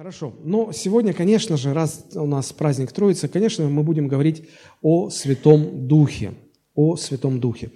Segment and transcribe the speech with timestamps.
[0.00, 0.32] Хорошо.
[0.44, 4.48] Но сегодня, конечно же, раз у нас праздник Троицы, конечно, мы будем говорить
[4.80, 6.32] о Святом Духе.
[6.74, 7.70] О Святом Духе.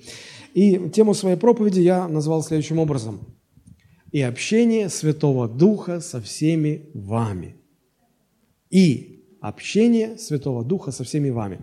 [0.55, 3.37] И тему своей проповеди я назвал следующим образом.
[4.11, 7.57] «И общение Святого Духа со всеми вами».
[8.71, 11.59] И общение Святого Духа со всеми вами.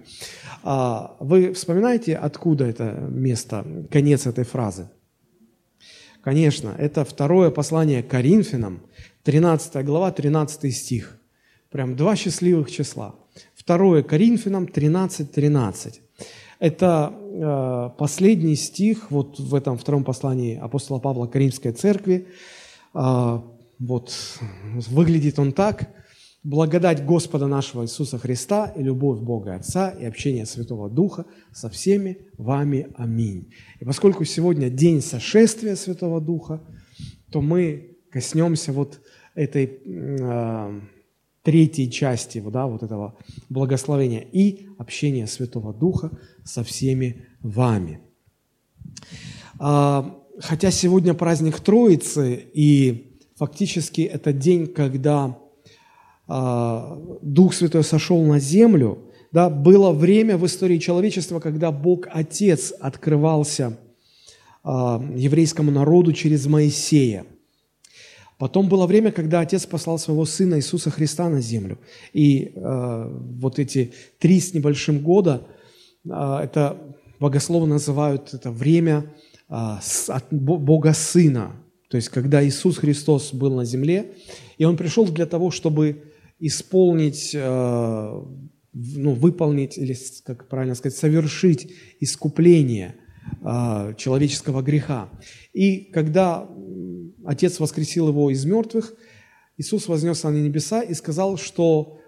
[0.61, 4.91] А вы вспоминаете, откуда это место, конец этой фразы?
[6.21, 8.83] Конечно, это второе послание Коринфянам,
[9.23, 11.19] 13 глава, 13 стих.
[11.69, 13.15] Прям два счастливых числа.
[13.55, 16.01] Второе Коринфянам 13, 13.
[16.59, 22.27] Это э, последний стих вот в этом втором послании апостола Павла к Римской церкви.
[22.93, 23.39] Э,
[23.79, 24.13] вот
[24.89, 25.89] выглядит он так.
[26.43, 32.17] Благодать Господа нашего Иисуса Христа и любовь Бога Отца и общение Святого Духа со всеми
[32.37, 32.87] вами.
[32.95, 33.53] Аминь.
[33.79, 36.61] И поскольку сегодня день сошествия Святого Духа,
[37.31, 38.99] то мы коснемся вот
[39.35, 40.81] этой э,
[41.43, 43.17] третьей части да, вот этого
[43.49, 46.11] благословения и общения Святого Духа
[46.43, 47.99] со всеми вами.
[49.59, 55.37] А, хотя сегодня праздник Троицы, и фактически это день, когда
[56.27, 58.99] а, Дух Святой сошел на землю,
[59.31, 63.77] да, было время в истории человечества, когда Бог Отец открывался
[64.63, 67.25] еврейскому народу через Моисея.
[68.41, 71.77] Потом было время, когда Отец послал своего Сына Иисуса Христа на землю.
[72.11, 73.07] И э,
[73.39, 75.45] вот эти три с небольшим года,
[76.05, 76.75] э, это
[77.19, 79.13] богословы называют это время
[79.47, 79.53] э,
[80.07, 81.51] от Бога Сына.
[81.87, 84.13] То есть, когда Иисус Христос был на земле,
[84.57, 86.05] и Он пришел для того, чтобы
[86.39, 88.21] исполнить, э,
[88.73, 92.95] ну, выполнить, или, как правильно сказать, совершить искупление
[93.43, 95.09] э, человеческого греха.
[95.53, 96.49] И когда
[97.25, 98.93] Отец воскресил его из мертвых,
[99.57, 101.99] Иисус вознесся на небеса и сказал, что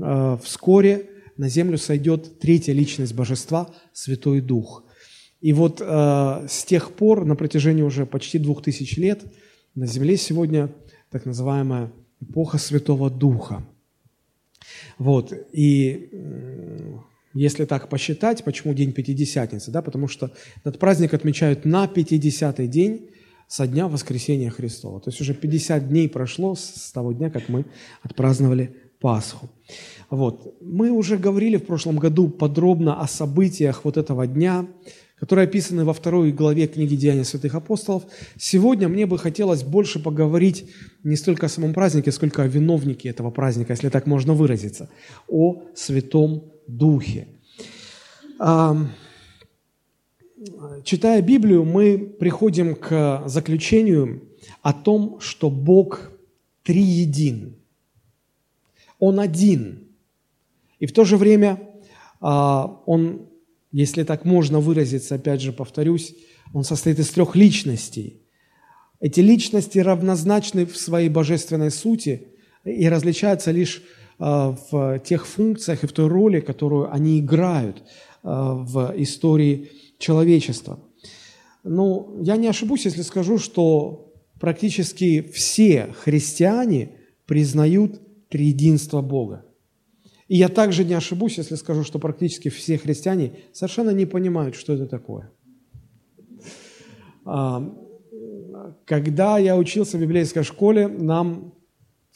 [0.00, 4.84] э, вскоре на землю сойдет третья личность Божества, Святой Дух.
[5.40, 5.84] И вот э,
[6.48, 9.22] с тех пор, на протяжении уже почти двух тысяч лет,
[9.74, 10.74] на земле сегодня
[11.10, 13.64] так называемая эпоха Святого Духа.
[14.98, 16.10] Вот, и
[17.34, 23.10] если так посчитать, почему день Пятидесятницы, да, потому что этот праздник отмечают на 50-й день
[23.52, 24.98] со дня воскресения Христова.
[24.98, 27.66] То есть уже 50 дней прошло с того дня, как мы
[28.02, 29.50] отпраздновали Пасху.
[30.08, 30.56] Вот.
[30.62, 34.66] Мы уже говорили в прошлом году подробно о событиях вот этого дня,
[35.20, 38.04] которые описаны во второй главе книги «Деяния святых апостолов».
[38.38, 40.70] Сегодня мне бы хотелось больше поговорить
[41.04, 44.88] не столько о самом празднике, сколько о виновнике этого праздника, если так можно выразиться,
[45.28, 47.28] о Святом Духе.
[50.84, 54.22] Читая Библию, мы приходим к заключению
[54.62, 56.10] о том, что Бог
[56.64, 57.56] триедин.
[58.98, 59.88] Он один.
[60.78, 61.60] И в то же время
[62.20, 63.28] а, Он,
[63.70, 66.14] если так можно выразиться, опять же повторюсь,
[66.52, 68.20] Он состоит из трех личностей.
[69.00, 72.28] Эти личности равнозначны в своей божественной сути
[72.64, 73.82] и различаются лишь
[74.18, 77.82] а, в тех функциях и в той роли, которую они играют
[78.22, 79.70] а, в истории
[80.02, 80.78] человечества.
[81.64, 86.96] Ну, я не ошибусь, если скажу, что практически все христиане
[87.26, 89.46] признают триединство Бога.
[90.28, 94.72] И я также не ошибусь, если скажу, что практически все христиане совершенно не понимают, что
[94.72, 95.30] это такое.
[97.24, 97.62] А,
[98.84, 101.54] когда я учился в библейской школе, нам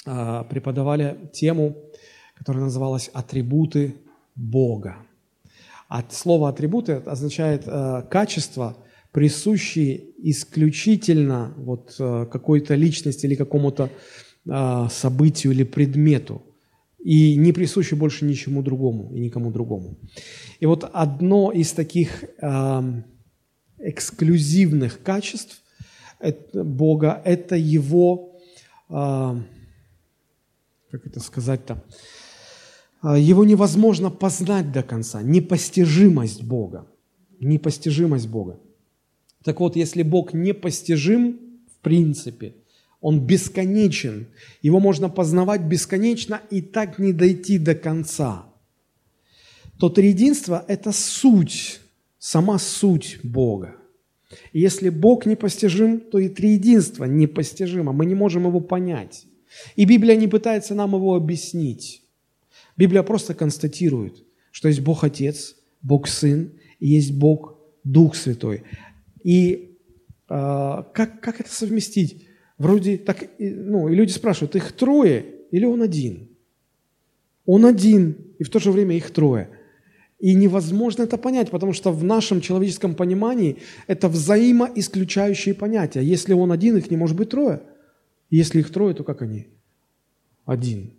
[0.05, 1.77] а, преподавали тему,
[2.35, 3.95] которая называлась «Атрибуты
[4.35, 5.06] Бога».
[5.89, 8.77] От слова атрибуты означает э, качество,
[9.13, 13.91] присущие исключительно вот, э, какой-то личности или какому-то
[14.47, 16.43] э, событию или предмету,
[16.99, 19.97] и не присущи больше ничему другому и никому другому.
[20.59, 23.03] И вот одно из таких э,
[23.79, 25.63] эксклюзивных качеств
[26.19, 28.41] это, Бога– это Его,
[28.89, 29.41] э,
[30.91, 31.81] как это сказать-то, а,
[33.03, 36.87] его невозможно познать до конца, непостижимость Бога.
[37.41, 38.59] Непостижимость Бога.
[39.45, 41.39] Так вот, если Бог непостижим
[41.71, 42.55] в принципе,
[43.01, 44.27] Он бесконечен,
[44.63, 48.47] Его можно познавать бесконечно и так не дойти до конца,
[49.79, 51.81] то триединство– это суть,
[52.19, 53.77] сама суть Бога.
[54.53, 59.27] И если Бог непостижим, то и триединство непостижимо, мы не можем его понять.
[59.77, 62.03] И Библия не пытается нам его объяснить.
[62.77, 68.65] Библия просто констатирует, что есть Бог Отец, Бог Сын и есть Бог Дух Святой.
[69.23, 69.79] И
[70.29, 72.27] э, как, как это совместить?
[72.59, 76.29] Вроде так, ну, и люди спрашивают, их трое, или Он один?
[77.45, 79.51] Он один, и в то же время их трое.
[80.19, 86.03] И невозможно это понять, потому что в нашем человеческом понимании это взаимоисключающие понятия.
[86.03, 87.63] Если Он один, их не может быть трое.
[88.31, 89.49] Если их трое, то как они?
[90.47, 90.95] Один.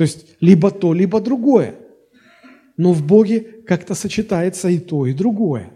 [0.00, 1.74] То есть либо то, либо другое.
[2.78, 5.74] Но в Боге как-то сочетается и то, и другое.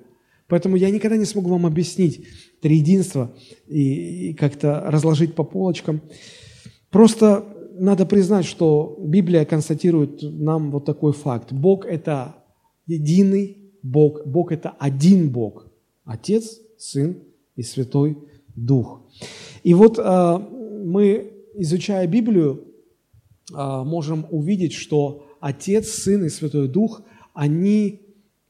[0.48, 2.26] Поэтому я никогда не смогу вам объяснить
[2.62, 3.34] триединство
[3.66, 6.00] и, и как-то разложить по полочкам.
[6.88, 7.44] Просто
[7.78, 11.52] надо признать, что Библия констатирует нам вот такой факт.
[11.52, 12.36] Бог– это
[12.86, 14.24] единый Бог.
[14.24, 15.66] Бог– это один Бог.
[16.06, 17.18] Отец, Сын
[17.56, 18.16] и Святой
[18.56, 19.02] Дух.
[19.64, 22.70] И вот а, мы, изучая Библию,
[23.52, 27.02] можем увидеть, что Отец, Сын и Святой Дух,
[27.34, 28.00] они,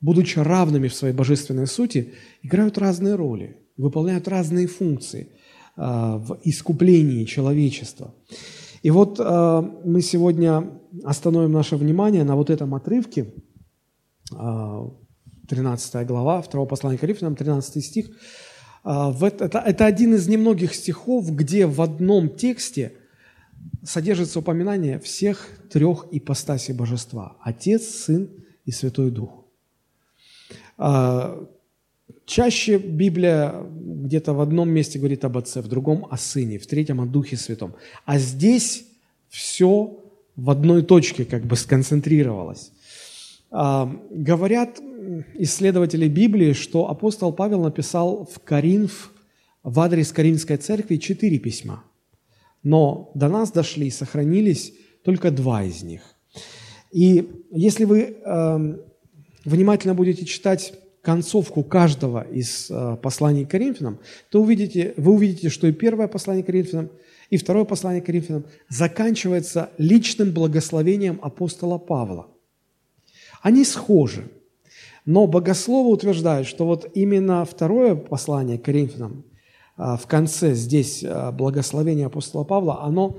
[0.00, 5.32] будучи равными в своей божественной сути, играют разные роли, выполняют разные функции
[5.76, 8.14] а, в искуплении человечества.
[8.82, 10.70] И вот а, мы сегодня
[11.02, 13.34] остановим наше внимание на вот этом отрывке,
[14.30, 18.10] 13 глава, 2 послания Коринфянам, 13 стих.
[18.84, 22.92] Это, это один из немногих стихов, где в одном тексте–
[23.82, 28.30] содержится упоминание всех трех ипостасей божества– Отец, Сын
[28.64, 29.44] и Святой Дух.
[30.78, 31.46] А,
[32.26, 37.00] чаще Библия где-то в одном месте говорит об Отце, в другом– о Сыне, в третьем–
[37.02, 37.74] о Духе Святом.
[38.04, 38.86] А здесь
[39.28, 40.00] все
[40.36, 42.72] в одной точке как бы сконцентрировалось.
[43.50, 44.80] А, говорят
[45.34, 49.12] исследователи Библии, что апостол Павел написал в Коринф,
[49.62, 51.84] в адрес Каринской церкви четыре письма–
[52.64, 54.72] но до нас дошли, сохранились
[55.04, 56.02] только два из них.
[56.90, 58.78] И если вы э,
[59.44, 64.00] внимательно будете читать концовку каждого из э, посланий к Коринфянам,
[64.30, 66.90] то увидите, вы увидите, что и первое послание к Коринфянам,
[67.28, 72.28] и второе послание к Коринфянам заканчивается личным благословением апостола Павла.
[73.42, 74.24] Они схожи,
[75.04, 79.24] но богословы утверждают, что вот именно второе послание к Коринфянам
[79.76, 83.18] в конце здесь а, благословение апостола Павла, оно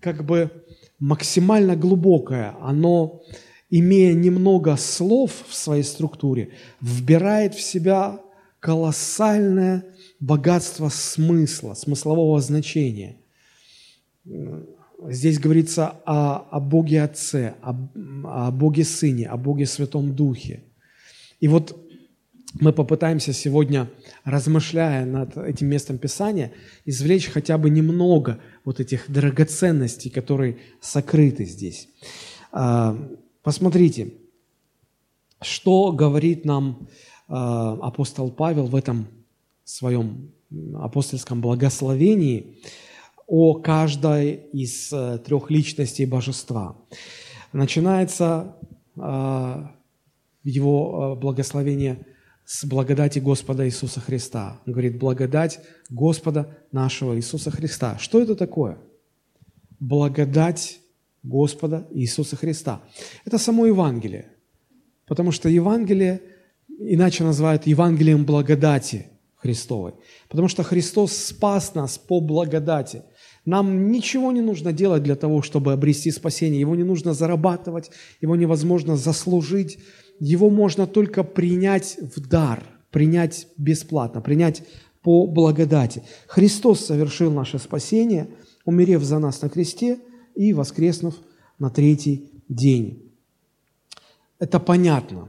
[0.00, 0.50] как бы
[0.98, 3.22] максимально глубокое, оно,
[3.70, 6.50] имея немного слов в своей структуре,
[6.80, 8.20] вбирает в себя
[8.60, 9.84] колоссальное
[10.20, 13.16] богатство смысла, смыслового значения.
[15.08, 17.76] Здесь говорится о, о Боге Отце, о,
[18.24, 20.64] о Боге Сыне, о Боге Святом Духе.
[21.38, 21.85] И вот
[22.54, 23.90] мы попытаемся сегодня,
[24.24, 26.52] размышляя над этим местом Писания,
[26.84, 31.88] извлечь хотя бы немного вот этих драгоценностей, которые сокрыты здесь.
[32.52, 32.96] А,
[33.42, 34.14] посмотрите,
[35.42, 36.88] что говорит нам
[37.28, 39.08] а, апостол Павел в этом
[39.64, 40.32] своем
[40.74, 42.60] апостольском благословении
[43.26, 46.76] о каждой из э, трех личностей божества.
[47.52, 48.56] Начинается
[48.96, 49.72] а,
[50.44, 52.06] его благословение–
[52.46, 54.60] с благодати Господа Иисуса Христа.
[54.66, 55.60] Он говорит, благодать
[55.90, 57.98] Господа нашего Иисуса Христа.
[57.98, 58.78] Что это такое?
[59.80, 60.78] Благодать
[61.24, 62.80] Господа Иисуса Христа.
[63.24, 64.26] Это само Евангелие.
[65.06, 66.22] Потому что Евангелие
[66.78, 69.94] иначе называют Евангелием благодати Христовой.
[70.28, 73.02] Потому что Христос спас нас по благодати.
[73.44, 76.60] Нам ничего не нужно делать для того, чтобы обрести спасение.
[76.60, 77.90] Его не нужно зарабатывать,
[78.20, 79.78] его невозможно заслужить
[80.20, 84.62] его можно только принять в дар, принять бесплатно, принять
[85.02, 86.02] по благодати.
[86.26, 88.28] Христос совершил наше спасение,
[88.64, 89.98] умерев за нас на кресте
[90.34, 91.14] и воскреснув
[91.58, 93.02] на третий день.
[94.38, 95.28] Это понятно.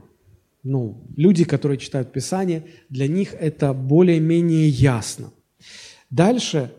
[0.64, 5.30] Ну, люди, которые читают Писание, для них это более-менее ясно.
[6.10, 6.72] Дальше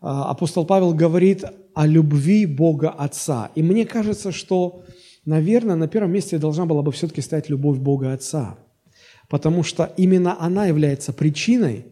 [0.00, 3.50] а, апостол Павел говорит о любви Бога Отца.
[3.54, 4.84] И мне кажется, что
[5.24, 8.58] наверное, на первом месте должна была бы все-таки стоять любовь Бога Отца,
[9.28, 11.86] потому что именно она является причиной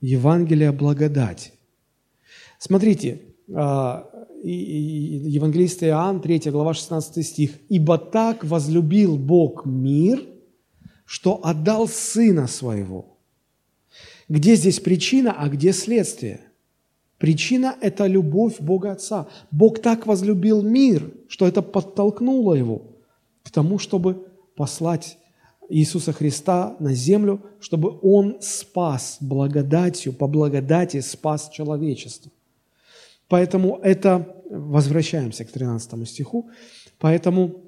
[0.00, 1.52] Евангелия благодати.
[2.58, 3.20] Смотрите,
[3.54, 4.08] а,
[4.42, 7.58] Евангелист Иоанн, 3 глава, 16 стих.
[7.68, 10.24] «Ибо так возлюбил Бог мир,
[11.04, 13.18] что отдал Сына Своего».
[14.28, 16.40] Где здесь причина, а где следствие?
[17.18, 19.26] Причина– это любовь Бога Отца.
[19.50, 22.82] Бог так возлюбил мир, что это подтолкнуло его
[23.42, 25.18] к тому, чтобы послать
[25.68, 32.30] Иисуса Христа на землю, чтобы Он спас благодатью, по благодати спас человечество.
[33.26, 36.48] Поэтому это, возвращаемся к 13 стиху,
[36.98, 37.64] поэтому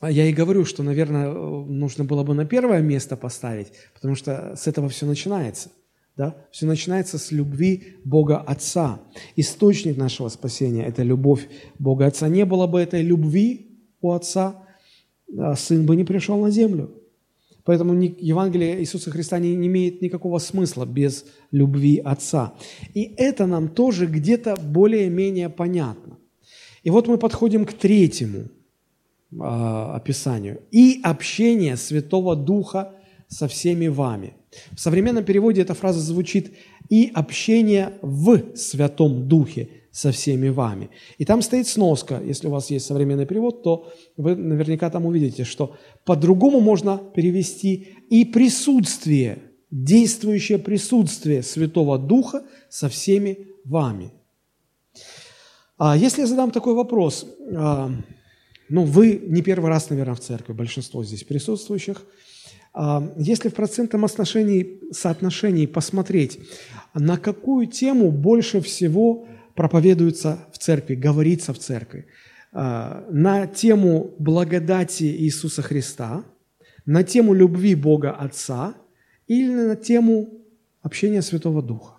[0.00, 4.68] я и говорю, что, наверное, нужно было бы на первое место поставить, потому что с
[4.68, 5.70] этого все начинается–
[6.16, 6.34] Да?
[6.50, 9.00] Все начинается с любви Бога Отца.
[9.36, 12.28] Источник нашего спасения– это любовь Бога Отца.
[12.28, 13.66] Не было бы этой любви
[14.00, 14.62] у Отца,
[15.38, 16.90] а Сын бы не пришел на землю.
[17.64, 22.54] Поэтому Евангелие Иисуса Христа не, имеет никакого смысла без любви Отца.
[22.94, 26.16] И это нам тоже где-то более-менее понятно.
[26.84, 28.44] И вот мы подходим к третьему
[29.32, 30.62] э, описанию.
[30.70, 32.94] «И общение Святого Духа
[33.28, 34.34] со всеми вами».
[34.72, 36.52] В современном переводе эта фраза звучит
[36.88, 40.90] «и общение в Святом Духе со всеми вами».
[41.18, 42.20] И там стоит сноска.
[42.24, 47.88] Если у вас есть современный перевод, то вы наверняка там увидите, что по-другому можно перевести
[48.10, 49.38] «и присутствие»,
[49.70, 54.12] действующее присутствие Святого Духа со всеми вами.
[55.76, 57.90] А если я задам такой вопрос, а,
[58.70, 62.06] ну, вы не первый раз, наверное, в церкви, большинство здесь присутствующих–
[63.16, 66.38] если в процентном отношении, соотношении посмотреть,
[66.94, 72.06] на какую тему больше всего проповедуется в церкви, говорится в церкви,
[72.52, 76.24] а, на тему благодати Иисуса Христа,
[76.84, 78.74] на тему любви Бога Отца
[79.26, 80.44] или на тему
[80.82, 81.94] общения Святого Духа.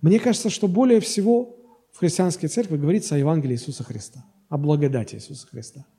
[0.00, 1.58] Мне кажется, что более всего
[1.92, 5.84] в христианской церкви говорится о Евангелии Иисуса Христа, о благодати Иисуса Христа–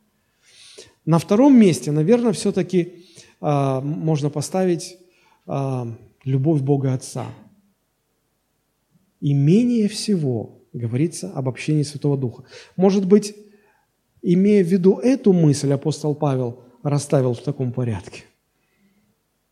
[1.05, 3.05] на втором месте, наверное, все-таки
[3.41, 4.97] э, можно поставить
[5.47, 5.85] э,
[6.23, 7.25] любовь Бога Отца.
[9.19, 12.43] И менее всего говорится об общении Святого Духа.
[12.77, 13.35] Может быть,
[14.21, 18.23] имея в виду эту мысль, апостол Павел расставил в таком порядке,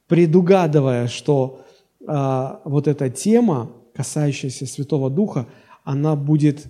[0.07, 1.65] предугадывая, что
[1.99, 5.47] э, вот эта тема, касающаяся Святого Духа,
[5.83, 6.65] она будет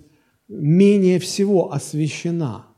[0.48, 2.66] менее всего освящена–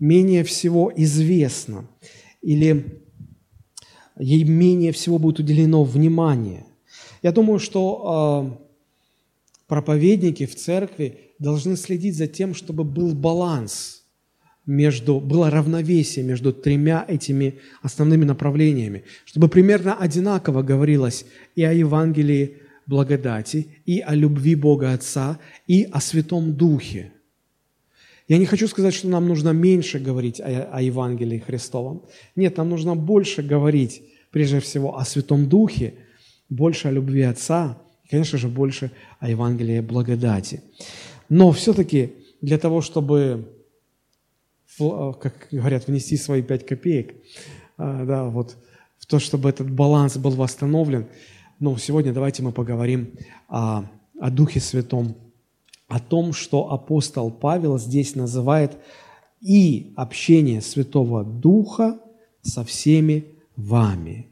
[0.00, 1.86] менее всего известна
[2.40, 3.02] или
[4.18, 6.66] ей менее всего будет уделено внимание.
[7.22, 8.64] Я думаю, что э,
[9.68, 14.04] проповедники в церкви должны следить за тем, чтобы был баланс
[14.66, 21.26] между, было равновесие между тремя этими основными направлениями, чтобы примерно одинаково говорилось
[21.56, 27.12] и о Евангелии благодати, и о любви Бога Отца, и о Святом Духе–
[28.30, 32.04] я не хочу сказать, что нам нужно меньше говорить о, о Евангелии Христовом.
[32.36, 35.94] Нет, нам нужно больше говорить, прежде всего, о Святом Духе,
[36.48, 40.62] больше о любви Отца, и, конечно же, больше о Евангелии благодати.
[41.28, 43.48] Но все-таки для того, чтобы,
[44.78, 47.16] как говорят, внести свои пять копеек,
[47.78, 48.56] а, да, вот,
[48.98, 51.06] в то, чтобы этот баланс был восстановлен,
[51.58, 53.10] ну, сегодня давайте мы поговорим
[53.48, 53.86] о,
[54.20, 55.16] о Духе Святом
[55.90, 58.78] о том, что апостол Павел здесь называет
[59.40, 61.98] и общение Святого Духа
[62.42, 63.24] со всеми
[63.56, 64.28] вами.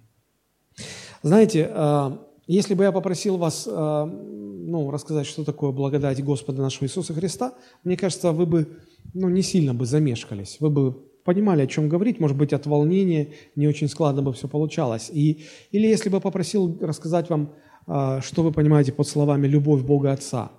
[1.23, 2.11] Знаете, э,
[2.47, 7.55] если бы я попросил вас э, ну, рассказать, что такое благодать Господа нашего Иисуса Христа,
[7.83, 8.79] мне кажется, вы бы
[9.13, 10.59] ну, не сильно бы замешкались.
[10.61, 10.93] Вы бы
[11.25, 15.11] понимали, о чем говорить, может быть, от волнения не очень складно бы все получалось.
[15.13, 17.53] И, или если бы попросил рассказать вам,
[17.89, 20.53] э, что вы понимаете под словами «любовь Бога Отца»,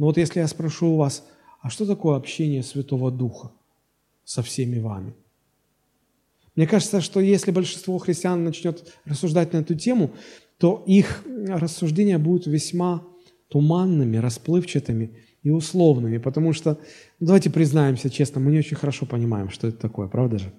[0.00, 1.26] но вот если я спрошу у вас,
[1.60, 3.52] а что такое общение Святого Духа
[4.24, 5.12] со всеми вами?
[6.56, 10.12] Мне кажется, что если большинство христиан начнет рассуждать на эту тему,
[10.56, 13.04] то их рассуждения будут весьма
[13.48, 16.78] туманными, расплывчатыми и условными, потому что,
[17.18, 20.50] ну, давайте признаемся честно, мы не очень хорошо понимаем, что это такое, правда же?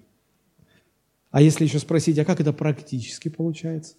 [1.31, 3.95] А если еще спросить, а как это практически получается?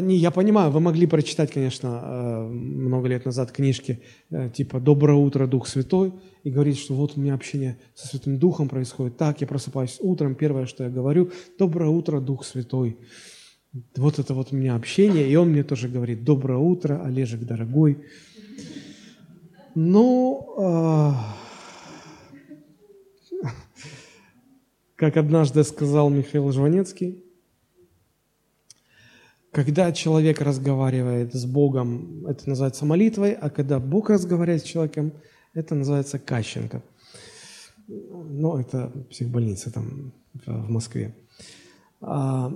[0.00, 5.16] Не, я понимаю, вы могли прочитать, конечно, э, много лет назад книжки э, типа «Доброе
[5.16, 9.40] утро, Дух Святой» и говорить, что вот у меня общение со Святым Духом происходит так,
[9.40, 12.98] я просыпаюсь утром, первое, что я говорю «Доброе утро, Дух Святой».
[13.96, 18.04] Вот это вот у меня общение, и он мне тоже говорит «Доброе утро, Олежек дорогой».
[19.74, 21.10] Ну, э,
[24.96, 27.23] как однажды сказал Михаил Жванецкий,
[29.54, 35.12] когда человек разговаривает с Богом, это называется молитвой, а когда Бог разговаривает с человеком,
[35.54, 36.82] это называется кащенко.
[37.86, 40.12] Ну, это психбольница там
[40.44, 41.14] в Москве.
[42.00, 42.52] А,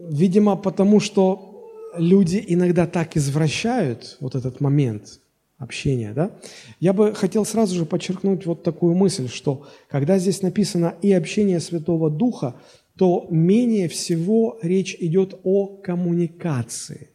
[0.00, 5.20] видимо, потому что люди иногда так извращают вот этот момент
[5.58, 6.32] общения, да?
[6.80, 11.60] Я бы хотел сразу же подчеркнуть вот такую мысль, что когда здесь написано «и общение
[11.60, 12.56] Святого Духа»,
[12.96, 17.10] то менее всего речь идет о коммуникации.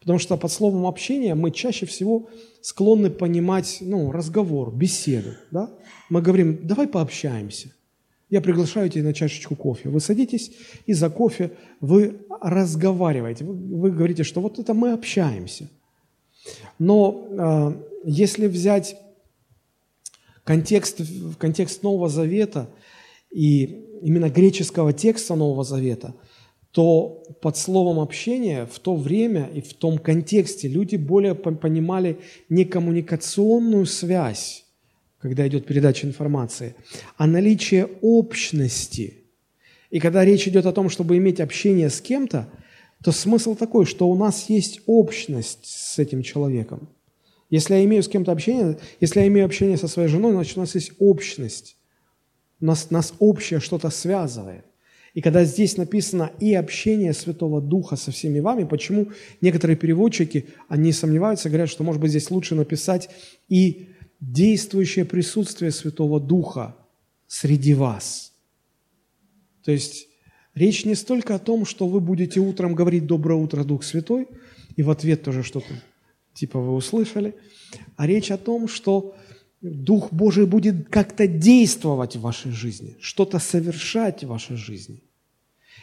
[0.00, 2.28] Потому что под словом общение мы чаще всего
[2.60, 5.34] склонны понимать ну, разговор, беседу.
[5.50, 5.70] Да?
[6.08, 7.72] Мы говорим, давай пообщаемся.
[8.30, 9.88] Я приглашаю тебя на чашечку кофе.
[9.88, 10.52] Вы садитесь,
[10.86, 13.44] и за кофе вы разговариваете.
[13.44, 15.68] Вы, вы говорите, что вот это мы общаемся.
[16.78, 17.72] Но э,
[18.04, 18.96] если взять
[20.44, 21.00] контекст,
[21.38, 22.68] контекст Нового Завета
[23.30, 26.14] и именно греческого текста Нового Завета,
[26.70, 32.18] то под словом общение в то время и в том контексте люди более понимали
[32.48, 34.64] не коммуникационную связь,
[35.18, 36.74] когда идет передача информации,
[37.16, 39.24] а наличие общности.
[39.90, 42.48] И когда речь идет о том, чтобы иметь общение с кем-то,
[43.02, 46.88] то смысл такой, что у нас есть общность с этим человеком.
[47.48, 50.60] Если я имею с кем-то общение, если я имею общение со своей женой, значит, у
[50.60, 51.77] нас есть общность.
[52.60, 54.64] Нас, нас общее что-то связывает.
[55.14, 59.08] И когда здесь написано «и общение Святого Духа со всеми вами», почему
[59.40, 63.08] некоторые переводчики, они сомневаются, говорят, что, может быть, здесь лучше написать
[63.48, 63.88] «и
[64.20, 66.76] действующее присутствие Святого Духа
[67.26, 68.32] среди вас.
[69.64, 70.08] То есть
[70.54, 74.28] речь не столько о том, что вы будете утром говорить «Доброе утро, Дух Святой»,
[74.76, 75.74] и в ответ тоже что-то
[76.38, 77.34] типа вы услышали,
[77.96, 79.16] а речь о том, что
[79.60, 85.02] Дух Божий будет как-то действовать в вашей жизни, что-то совершать в вашей жизни.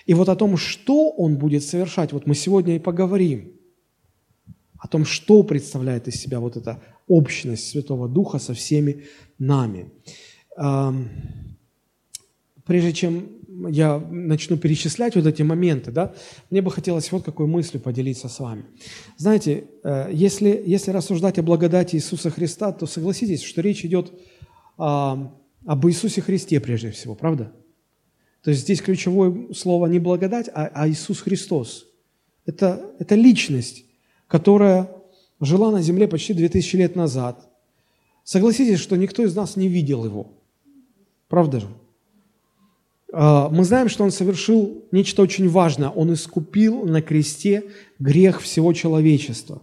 [0.05, 3.51] И вот о том, что Он будет совершать, вот мы сегодня и поговорим.
[4.77, 9.05] О том, что представляет из себя вот эта общность Святого Духа со всеми
[9.39, 9.89] нами.
[12.65, 13.29] Прежде чем
[13.69, 16.13] я начну перечислять вот эти моменты, да,
[16.49, 18.65] мне бы хотелось вот какой мыслью поделиться с вами.
[19.17, 24.11] Знаете, э, если, если рассуждать о благодати Иисуса Христа, то согласитесь, что речь идет
[24.77, 25.33] а,
[25.65, 27.53] об Иисусе Христе прежде всего, правда?
[28.43, 31.87] То есть здесь ключевое слово не благодать, а, а Иисус Христос.
[32.45, 33.85] Это, это личность,
[34.27, 34.91] которая
[35.39, 37.49] жила на земле почти 2000 лет назад.
[38.23, 40.33] Согласитесь, что никто из нас не видел его.
[41.27, 41.67] Правда же?
[43.17, 45.87] А, мы знаем, что он совершил нечто очень важное.
[45.87, 47.63] Он искупил на кресте
[47.97, 49.61] грех всего человечества.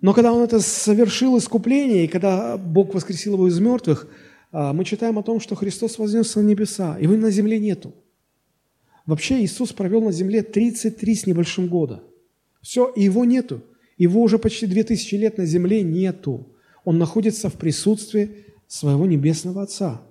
[0.00, 4.06] Но когда он это совершил искупление, и когда Бог воскресил его из мертвых,
[4.52, 7.92] а, мы читаем о том, что Христос вознесся на небеса, его на земле нету.
[9.06, 12.04] Вообще Иисус провел на земле 33 с небольшим года.
[12.62, 13.60] Все, и его нету.
[13.98, 16.46] Его уже почти две тысячи лет на земле нету.
[16.84, 20.02] Он находится в присутствии своего Небесного Отца.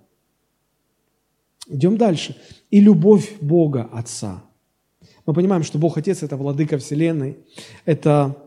[1.67, 2.35] Идем дальше.
[2.69, 4.43] И любовь Бога Отца.
[5.25, 7.37] Мы понимаем, что Бог Отец– это владыка Вселенной,
[7.85, 8.37] это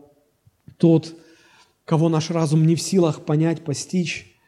[0.77, 1.13] тот,
[1.83, 4.39] кого наш разум не в силах понять, постичь.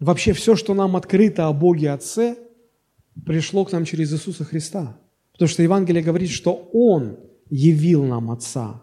[0.00, 2.36] Вообще все, что нам открыто о Боге Отце,
[3.26, 4.96] пришло к нам через Иисуса Христа.
[5.32, 7.18] Потому что Евангелие говорит, что Он
[7.50, 8.82] явил нам Отца.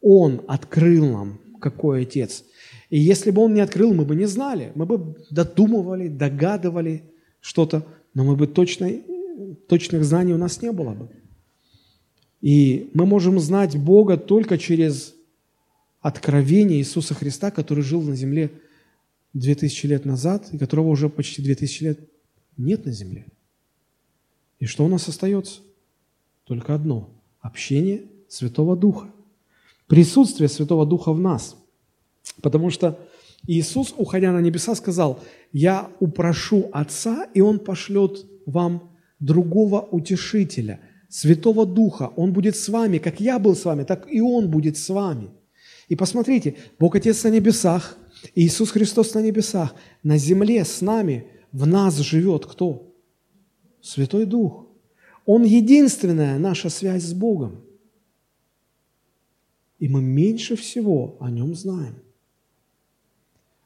[0.00, 2.44] Он открыл нам, какой Отец.
[2.90, 4.70] И если бы Он не открыл, мы бы не знали.
[4.74, 7.11] Мы бы додумывали, догадывали
[7.42, 9.04] что-то, но мы бы точной,
[9.68, 11.10] точных знаний у нас не было бы.
[12.40, 15.14] И мы можем знать Бога только через
[16.00, 18.50] откровение Иисуса Христа, который жил на земле
[19.34, 22.00] 2000 лет назад, и которого уже почти 2000 лет
[22.56, 23.26] нет на земле.
[24.58, 25.60] И что у нас остается?
[26.44, 29.10] Только одно– общение Святого Духа–
[29.92, 31.54] присутствие Святого Духа в нас.
[32.40, 32.98] Потому что
[33.46, 35.20] Иисус, уходя на небеса, сказал,
[35.52, 42.12] «Я упрошу Отца, и Он пошлет вам другого утешителя, Святого Духа.
[42.16, 45.30] Он будет с вами, как я был с вами, так и Он будет с вами».
[45.88, 47.98] И посмотрите, Бог Отец на небесах,
[48.34, 52.94] Иисус Христос на небесах, на земле с нами, в нас живет кто?
[53.82, 54.66] Святой Дух.
[55.26, 57.62] Он единственная наша связь с Богом
[59.82, 61.96] и мы меньше всего о нем знаем.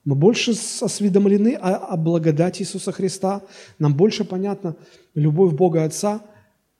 [0.06, 3.42] Мы больше осведомлены о, о благодати Иисуса Христа,
[3.78, 4.74] нам больше понятна
[5.14, 6.22] любовь Бога Отца,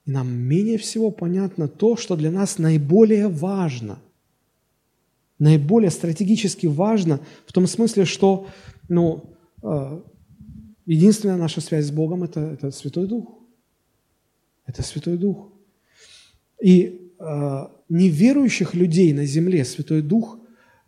[0.05, 3.99] и нам менее всего понятно то, что для нас наиболее важно,
[5.37, 8.47] наиболее стратегически важно в том смысле, что
[8.89, 10.01] ну, э,
[10.87, 13.37] единственная наша связь с Богом это,– это Святой Дух.
[14.65, 15.51] Это Святой Дух.
[16.59, 20.39] И Э, неверующих людей на земле Святой Дух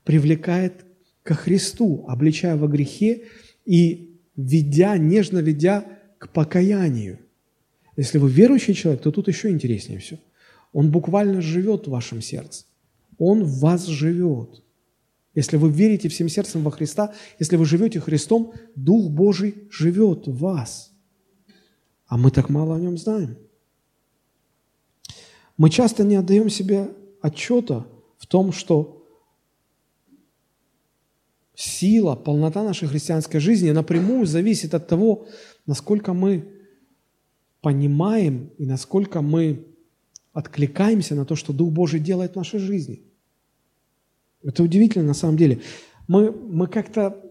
[0.03, 0.85] привлекает
[1.29, 3.25] ко Христу, обличая во грехе
[3.63, 5.85] и ведя, нежно ведя
[6.17, 7.19] к покаянию.
[7.95, 10.17] Если вы верующий человек, то тут еще интереснее все.
[10.73, 12.65] Он буквально живет в вашем сердце.
[13.19, 14.63] Он в вас живет.
[15.35, 20.35] Если вы верите всем сердцем во Христа, если вы живете Христом, Дух Божий живет в
[20.35, 20.91] вас.
[22.07, 23.37] А мы так мало о нем знаем–
[25.59, 26.89] мы часто не отдаем себе
[27.21, 27.85] отчета
[28.17, 28.98] в том, что
[31.59, 35.27] сила, полнота нашей христианской жизни напрямую зависит от того,
[35.65, 36.45] насколько мы
[37.59, 39.65] понимаем и насколько мы
[40.31, 43.01] откликаемся на то, что Дух Божий делает в нашей жизни.
[44.41, 45.59] Это удивительно на самом деле.
[46.07, 47.21] Мы, мы как-то,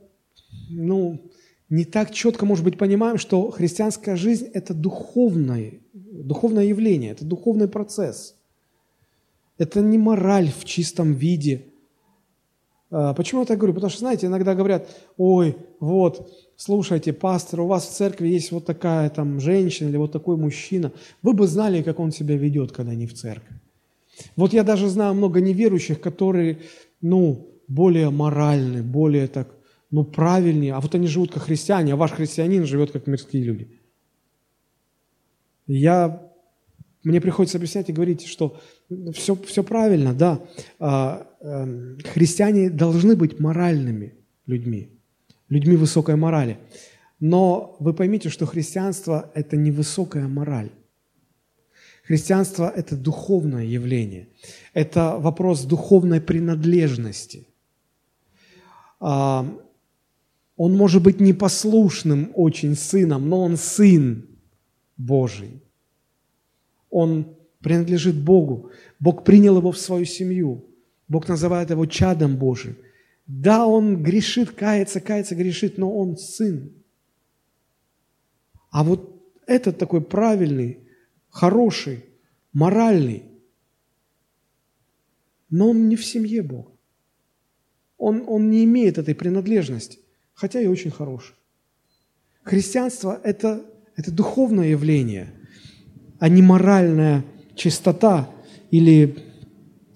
[0.68, 1.32] ну,
[1.70, 7.66] не так четко, может быть, понимаем, что христианская жизнь– это духовное, духовное явление, это духовный
[7.66, 8.34] процесс.
[9.56, 11.64] Это не мораль в чистом виде.
[12.90, 13.74] А, почему я так говорю?
[13.74, 18.64] Потому что, знаете, иногда говорят, ой, вот, слушайте, пастор, у вас в церкви есть вот
[18.64, 20.92] такая там женщина или вот такой мужчина.
[21.22, 23.56] Вы бы знали, как он себя ведет, когда не в церкви.
[24.36, 26.60] Вот я даже знаю много неверующих, которые,
[27.00, 29.48] ну, более моральны, более так,
[29.90, 30.74] ну, правильнее.
[30.74, 33.68] А вот они живут как христиане, а ваш христианин живет как мирские люди.
[35.66, 36.32] Я,
[37.04, 38.58] мне приходится объяснять и говорить, что
[39.12, 40.40] все, все правильно, да.
[40.78, 44.14] А, а, христиане должны быть моральными
[44.46, 44.98] людьми
[45.48, 46.58] людьми высокой морали.
[47.20, 50.70] Но вы поймите, что христианство– это не высокая мораль.
[52.04, 54.28] Христианство– это духовное явление.
[54.72, 57.46] Это вопрос духовной принадлежности.
[59.00, 59.46] А,
[60.56, 64.26] он может быть непослушным очень сыном, но он сын
[64.96, 65.62] Божий.
[66.90, 68.70] Он принадлежит Богу.
[69.00, 70.64] Бог принял его в свою семью.
[71.08, 72.76] Бог называет его чадом Божьим.
[73.26, 76.72] Да, он грешит, кается, кается, грешит, но он сын.
[78.70, 80.80] А вот этот такой правильный,
[81.28, 82.04] хороший,
[82.52, 83.24] моральный,
[85.50, 86.72] но он не в семье Бога.
[87.96, 89.98] Он, он не имеет этой принадлежности,
[90.34, 91.34] хотя и очень хороший.
[92.42, 93.64] Христианство это,–
[93.96, 95.34] это духовное явление,
[96.18, 97.24] а не моральная
[97.58, 98.30] чистота
[98.70, 99.16] или,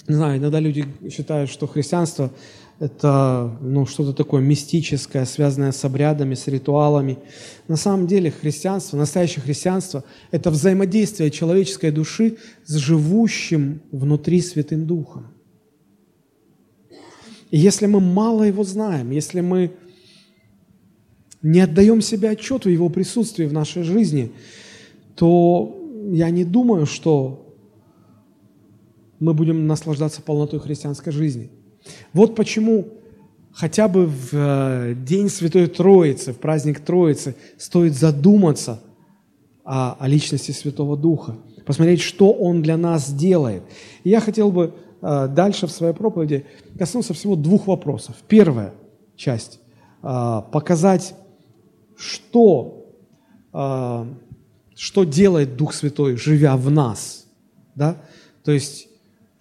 [0.08, 2.30] не знаю, иногда люди считают, что христианство–
[2.78, 7.18] это ну, что-то такое мистическое, связанное с обрядами, с ритуалами.
[7.68, 15.28] На самом деле христианство, настоящее христианство– это взаимодействие человеческой души с живущим внутри Святым Духом.
[17.52, 19.72] И если мы мало его знаем, если мы
[21.42, 24.32] не отдаем себе отчет в его присутствии в нашей жизни,
[25.14, 25.78] то
[26.10, 27.51] я не думаю, что
[29.22, 31.50] мы будем наслаждаться полнотой христианской жизни–
[32.12, 32.88] вот почему
[33.52, 38.80] хотя бы в э, день Святой Троицы, в праздник Троицы, стоит задуматься
[39.64, 43.62] о, о личности Святого Духа, посмотреть, что Он для нас делает.
[44.04, 46.46] И я хотел бы э, дальше в своей проповеди
[46.78, 48.16] коснуться всего двух вопросов.
[48.28, 48.72] Первая
[49.16, 49.60] часть
[50.02, 51.14] э,– показать,
[51.94, 52.78] что,
[53.52, 57.26] что делает Дух Святой, живя в нас.
[57.76, 57.98] Да?
[58.42, 58.88] То есть,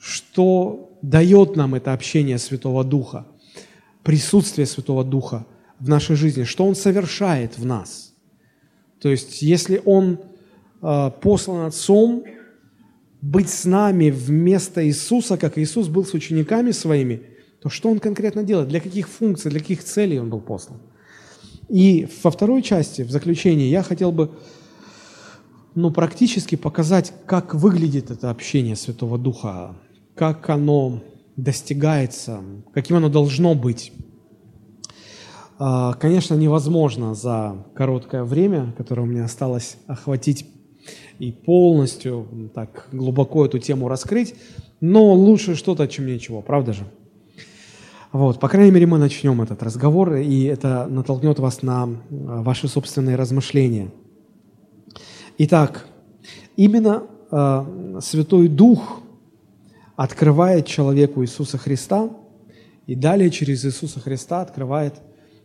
[0.01, 3.27] что дает нам это общение Святого Духа,
[4.03, 5.45] присутствие Святого Духа
[5.79, 8.13] в нашей жизни, что Он совершает в нас.
[8.99, 10.19] То есть, если Он
[10.81, 12.23] э, послан Отцом
[13.21, 17.21] быть с нами вместо Иисуса, как Иисус был с учениками своими,
[17.61, 18.69] то что Он конкретно делает?
[18.69, 20.79] Для каких функций, для каких целей Он был послан?
[21.69, 24.31] И во второй части, в заключении, я хотел бы
[25.75, 29.75] ну, практически показать, как выглядит это общение Святого Духа
[30.15, 31.01] как оно
[31.35, 32.41] достигается,
[32.73, 33.91] каким оно должно быть.
[35.57, 40.45] А, конечно, невозможно за короткое время, которое у меня осталось, охватить
[41.19, 44.33] и полностью так глубоко эту тему раскрыть,
[44.79, 46.83] но лучше что-то, чем ничего, правда же?
[48.11, 52.67] Вот, по крайней мере, мы начнем этот разговор, и это натолкнет вас на а, ваши
[52.67, 53.91] собственные размышления.
[55.37, 55.85] Итак,
[56.55, 59.00] именно э, Святой Дух
[60.03, 62.09] открывает человеку Иисуса Христа,
[62.87, 64.95] и далее через Иисуса Христа открывает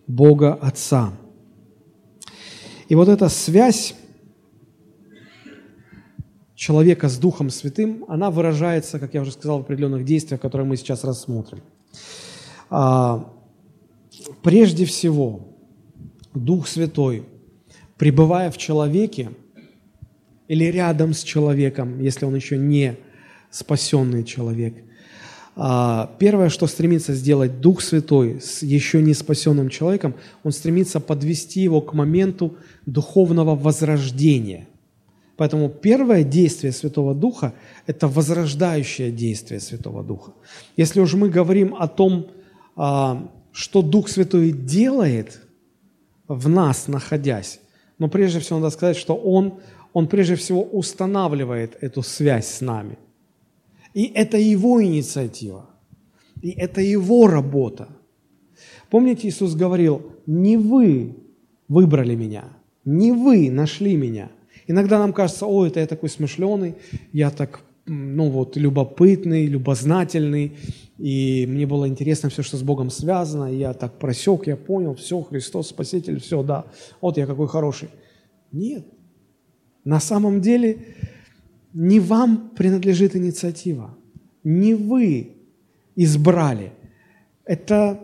[0.06, 1.12] Бога Отца.
[2.88, 3.94] И вот эта связь
[6.54, 10.78] человека с Духом Святым, она выражается, как я уже сказал, в определенных действиях, которые мы
[10.78, 11.60] сейчас рассмотрим.
[12.70, 13.30] А,
[14.42, 15.48] прежде всего,
[16.32, 17.24] Дух Святой,
[17.98, 19.32] пребывая в человеке
[20.48, 22.96] или рядом с человеком, если он еще не
[23.50, 24.74] спасенный человек.
[25.58, 31.62] А, первое, что стремится сделать Дух Святой с еще не спасенным человеком, он стремится подвести
[31.62, 34.68] его к моменту духовного возрождения.
[35.38, 37.54] Поэтому первое действие Святого Духа–
[37.86, 40.32] это возрождающее действие Святого Духа.
[40.76, 42.26] Если уже мы говорим о том,
[42.76, 45.40] а, что Дух Святой делает
[46.28, 47.60] в нас, находясь,
[47.98, 49.54] но прежде всего надо сказать, что Он,
[49.94, 52.98] Он прежде всего устанавливает эту связь с нами–
[53.96, 55.70] и это его инициатива.
[56.42, 57.88] И это его работа.
[58.90, 61.16] Помните, Иисус говорил, не вы
[61.66, 62.44] выбрали меня,
[62.84, 64.30] не вы нашли меня.
[64.66, 66.74] Иногда нам кажется, о, это я такой смышленый,
[67.14, 70.52] я так, ну вот, любопытный, любознательный,
[70.98, 75.22] и мне было интересно все, что с Богом связано, я так просек, я понял, все,
[75.22, 76.66] Христос Спаситель, все, да,
[77.00, 77.88] вот я какой хороший.
[78.52, 78.84] Нет,
[79.84, 80.80] на самом деле
[81.76, 83.94] не вам принадлежит инициатива,
[84.42, 85.36] не вы
[85.94, 86.72] избрали.
[87.44, 88.00] Это,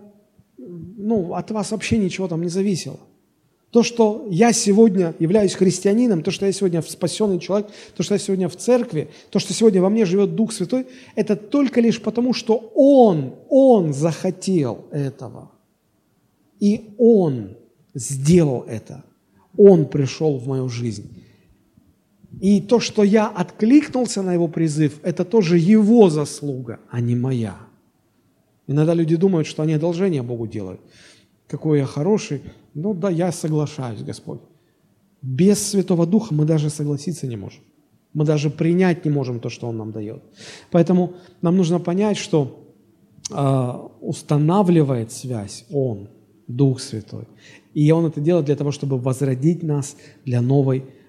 [0.59, 3.01] ну, от вас вообще ничего там не зависело.
[3.71, 8.19] То, что я сегодня являюсь христианином, то, что я сегодня спасенный человек, то, что я
[8.19, 12.35] сегодня в церкви, то, что сегодня во мне живет Дух Святой, это только лишь потому,
[12.35, 15.51] что Он, Он захотел этого.
[16.61, 17.57] И Он
[17.95, 19.03] сделал это.
[19.57, 21.22] Он пришел в мою жизнь.
[22.41, 27.57] И то, что я откликнулся на Его призыв, это тоже Его заслуга, а не моя.
[28.67, 30.81] Иногда люди думают, что они одолжение Богу делают.
[31.47, 32.41] Какой я хороший.
[32.75, 34.41] Ну да, я соглашаюсь, Господь.
[35.21, 37.61] Без Святого Духа мы даже согласиться не можем.
[38.15, 40.23] Мы даже принять не можем то, что Он нам дает.
[40.71, 42.67] Поэтому нам нужно понять, что
[43.31, 46.09] э, устанавливает связь Он,
[46.49, 47.29] Дух Святой.
[47.75, 51.02] И Он это делает для того, чтобы возродить нас для новой жизни.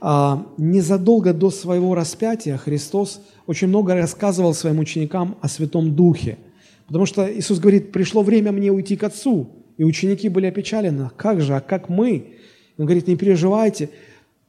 [0.00, 6.38] А, незадолго до своего распятия Христос очень много рассказывал своим ученикам о Святом Духе.
[6.86, 9.50] Потому что Иисус говорит, пришло время мне уйти к Отцу.
[9.76, 11.10] И ученики были опечалены.
[11.16, 12.36] Как же, а как мы?
[12.78, 13.90] Он говорит, не переживайте,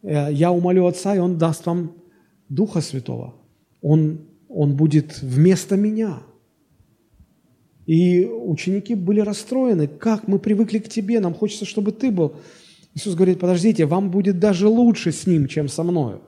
[0.04, 1.94] э, я умолю Отца, и Он даст вам
[2.50, 3.36] Духа Святого.
[3.82, 6.20] Он, он будет вместо меня.
[7.86, 9.88] И ученики были расстроены.
[9.88, 12.34] Как мы привыкли к Тебе, нам хочется, чтобы Ты был.
[12.98, 16.20] Иисус говорит, подождите, вам будет даже лучше с Ним, чем со мною.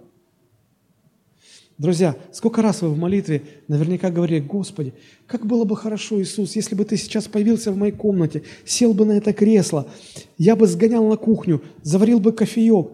[1.79, 4.93] Друзья, сколько раз вы в молитве наверняка говорили, Господи,
[5.25, 9.03] как было бы хорошо, Иисус, если бы Ты сейчас появился в моей комнате, сел бы
[9.03, 9.87] на это кресло,
[10.37, 12.91] я бы сгонял на кухню, заварил бы кофеек,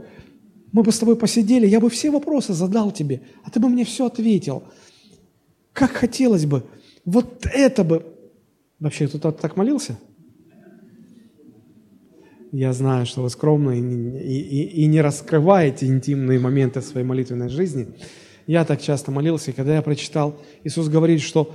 [0.72, 3.84] мы бы с тобой посидели, я бы все вопросы задал тебе, а ты бы мне
[3.84, 4.64] все ответил.
[5.74, 6.64] Как хотелось бы,
[7.04, 8.06] вот это бы...
[8.80, 10.00] Вообще, кто-то так молился?
[12.58, 17.88] Я знаю, что вы скромны и, и, и не раскрываете интимные моменты своей молитвенной жизни.
[18.48, 21.54] Я так часто молился, и когда я прочитал, Иисус говорит, что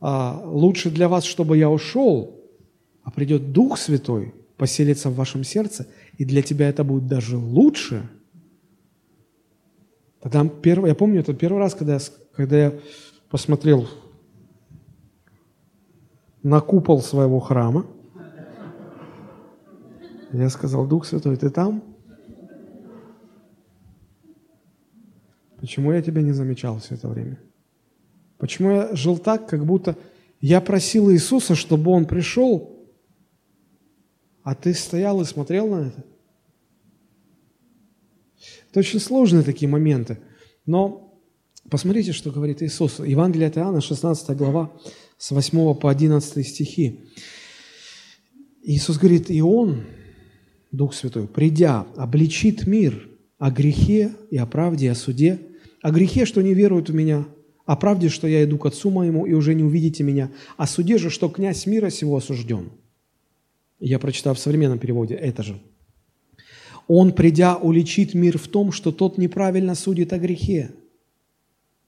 [0.00, 2.44] а, лучше для вас, чтобы я ушел,
[3.02, 8.08] а придет Дух Святой, поселится в вашем сердце, и для тебя это будет даже лучше.
[10.22, 12.00] Тогда первый, я помню, это первый раз, когда я,
[12.36, 12.74] когда я
[13.30, 13.88] посмотрел
[16.44, 17.84] на купол своего храма,
[20.42, 21.82] я сказал, Дух Святой, ты там?
[25.60, 27.40] Почему я тебя не замечал все это время?
[28.38, 29.96] Почему я жил так, как будто
[30.40, 32.86] я просил Иисуса, чтобы Он пришел,
[34.42, 36.04] а ты стоял и смотрел на это?
[38.70, 40.18] Это очень сложные такие моменты.
[40.66, 41.18] Но
[41.70, 42.98] посмотрите, что говорит Иисус.
[42.98, 44.72] Евангелие от Иоанна, 16 глава,
[45.16, 47.00] с 8 по 11 стихи.
[48.62, 49.84] Иисус говорит, и Он,
[50.76, 53.08] Дух Святой, придя, обличит мир
[53.38, 55.40] о грехе и о правде, и о суде,
[55.80, 57.26] о грехе, что не веруют в меня,
[57.64, 60.98] о правде, что я иду к Отцу моему, и уже не увидите меня, о суде
[60.98, 62.72] же, что князь мира сего осужден.
[63.80, 65.58] Я прочитал в современном переводе это же.
[66.88, 70.72] Он, придя, уличит мир в том, что тот неправильно судит о грехе.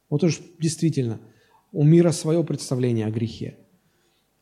[0.09, 1.21] Вот уж действительно,
[1.73, 3.59] у мира свое представление о грехе,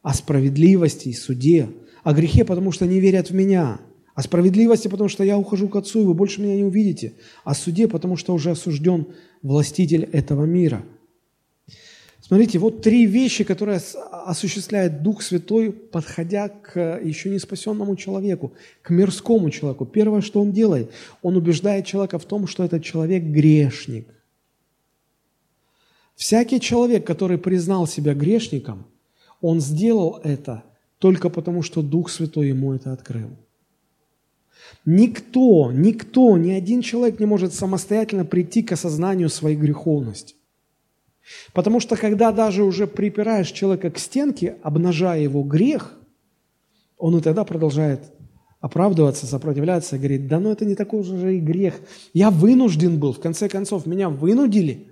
[0.03, 1.69] о справедливости и суде,
[2.05, 3.81] о грехе, потому что не верят в меня–
[4.16, 7.12] о справедливости, потому что я ухожу к Отцу, и вы больше меня не увидите.
[7.44, 9.07] О суде, потому что уже осужден
[9.42, 10.83] властитель этого мира.
[12.22, 13.79] Смотрите, вот три вещи, которые
[14.11, 19.85] осуществляет Дух Святой, подходя к еще не спасенному человеку, к мирскому человеку.
[19.85, 20.90] Первое, что он делает,
[21.22, 24.09] он убеждает человека в том, что этот человек грешник.
[26.14, 28.87] Всякий человек, который признал себя грешником,
[29.42, 30.64] он сделал это
[30.98, 33.29] только потому, что Дух Святой ему это открыл.
[34.85, 40.37] Никто, никто, ни один человек не может самостоятельно прийти к осознанию своей греховности.
[41.52, 45.98] Потому что когда даже уже припираешь человека к стенке, обнажая его грех,
[46.98, 48.00] он и тогда продолжает
[48.61, 51.81] оправдываться, сопротивляться говорит, да ну это не такой уже и грех.
[52.14, 54.88] Я вынужден был, в конце концов, меня вынудили.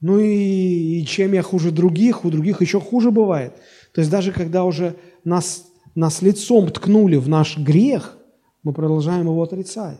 [0.00, 3.54] Ну и, и чем я хуже других, у других еще хуже бывает.
[3.92, 8.16] То есть даже когда уже нас, нас лицом ткнули в наш грех,
[8.62, 9.98] мы продолжаем его отрицать.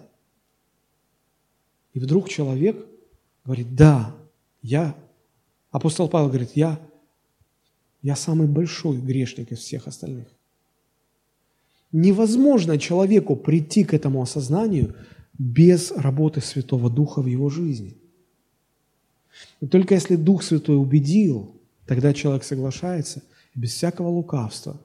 [1.95, 2.87] И вдруг человек
[3.45, 4.15] говорит, да,
[4.63, 4.95] я,
[5.71, 6.79] апостол Павел говорит, я
[8.03, 10.29] Я самый большой грешник из всех остальных.
[11.93, 14.95] Невозможно человеку прийти к этому осознанию
[15.39, 17.97] без работы Святого Духа в его жизни.
[19.61, 23.23] И только если Дух Святой убедил, тогда человек соглашается
[23.55, 24.81] без всякого лукавства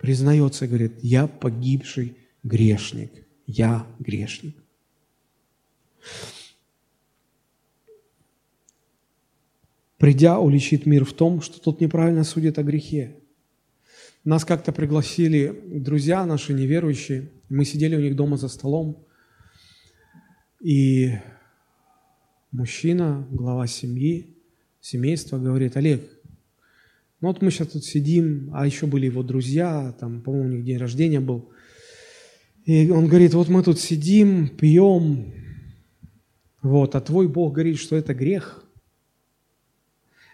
[0.00, 3.12] признается говорит, я погибший грешник,
[3.46, 4.56] я грешник.
[9.98, 13.16] Придя, уличит мир в том, что тот неправильно судит о грехе.
[14.24, 19.06] Нас как-то пригласили друзья наши неверующие, мы сидели у них дома за столом,
[20.60, 21.18] и
[22.50, 24.38] мужчина, глава семьи,
[24.80, 26.02] семейства говорит, Олег,
[27.20, 30.64] ну вот мы сейчас тут сидим, а еще были его друзья, там, по-моему, у них
[30.64, 31.50] день рождения был.
[32.64, 35.34] И он говорит, вот мы тут сидим, пьем,
[36.62, 38.64] вот, а твой Бог говорит, что это грех.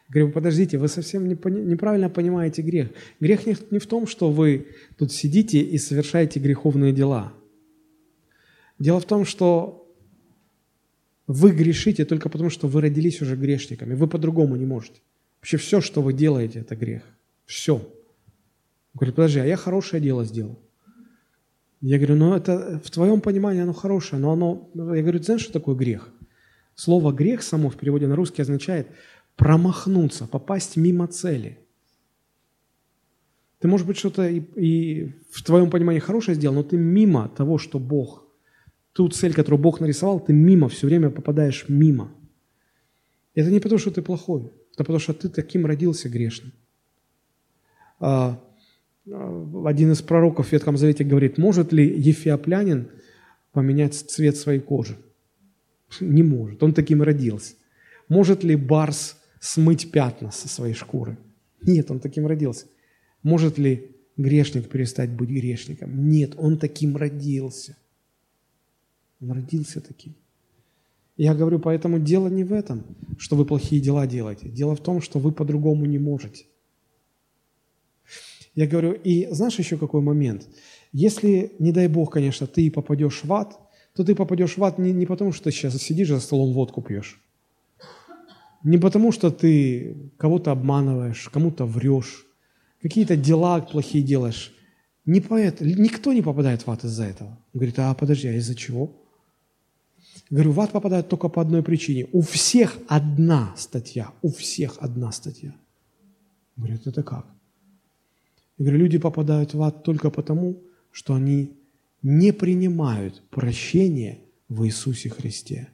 [0.08, 2.90] Говорю, подождите, вы совсем неправильно понимаете грех.
[3.18, 7.32] Грех не в том, что вы тут сидите и совершаете греховные дела.
[8.78, 9.92] Дело в том, что
[11.26, 13.94] вы грешите только потому, что вы родились уже грешниками.
[13.94, 15.00] Вы по-другому не можете.
[15.46, 17.04] Вообще все, что вы делаете, это грех.
[17.44, 17.88] Все.
[18.94, 20.58] Говорит, подожди, а я хорошее дело сделал.
[21.80, 24.68] Я говорю, ну это в твоем понимании оно хорошее, но оно...
[24.74, 26.10] Я говорю, знаешь, что такое грех?
[26.74, 28.88] Слово «грех» само в переводе на русский означает
[29.36, 31.60] промахнуться, попасть мимо цели.
[33.60, 37.58] Ты, может быть, что-то и, и в твоем понимании хорошее сделал, но ты мимо того,
[37.58, 38.26] что Бог,
[38.94, 42.12] ту цель, которую Бог нарисовал, ты мимо, все время попадаешь мимо.
[43.36, 46.52] Это не потому, что ты плохой, это потому, что ты таким родился грешным.
[47.98, 48.38] А,
[49.10, 52.90] а, один из пророков в Ветхом Завете говорит, может ли ефиоплянин
[53.52, 54.98] поменять цвет своей кожи?
[56.00, 57.54] Не может, он таким родился.
[58.10, 61.16] Может ли барс смыть пятна со своей шкуры?
[61.62, 62.66] Нет, он таким родился.
[63.22, 66.06] Может ли грешник перестать быть грешником?
[66.10, 67.78] Нет, он таким родился.
[69.22, 70.16] Он родился таким.
[71.16, 72.84] Я говорю, поэтому дело не в этом,
[73.18, 74.48] что вы плохие дела делаете.
[74.48, 76.44] Дело в том, что вы по-другому не можете.
[78.54, 80.46] Я говорю, и знаешь еще какой момент?
[80.92, 83.58] Если, не дай Бог, конечно, ты попадешь в ад,
[83.94, 86.82] то ты попадешь в ад не, не потому, что ты сейчас сидишь за столом водку
[86.82, 87.20] пьешь.
[88.62, 92.26] Не потому, что ты кого-то обманываешь, кому-то врешь,
[92.82, 94.54] какие-то дела плохие делаешь.
[95.06, 97.30] Не поэт, никто не попадает в ад из-за этого.
[97.30, 98.90] Он говорит, а подожди, а из-за чего?
[100.30, 102.06] Говорю, в ад попадают только по одной причине.
[102.12, 105.54] У всех одна статья, у всех одна статья.
[106.56, 107.26] Говорят, это как?
[108.58, 111.52] Я говорю, люди попадают в ад только потому, что они
[112.02, 115.68] не принимают прощения в Иисусе Христе.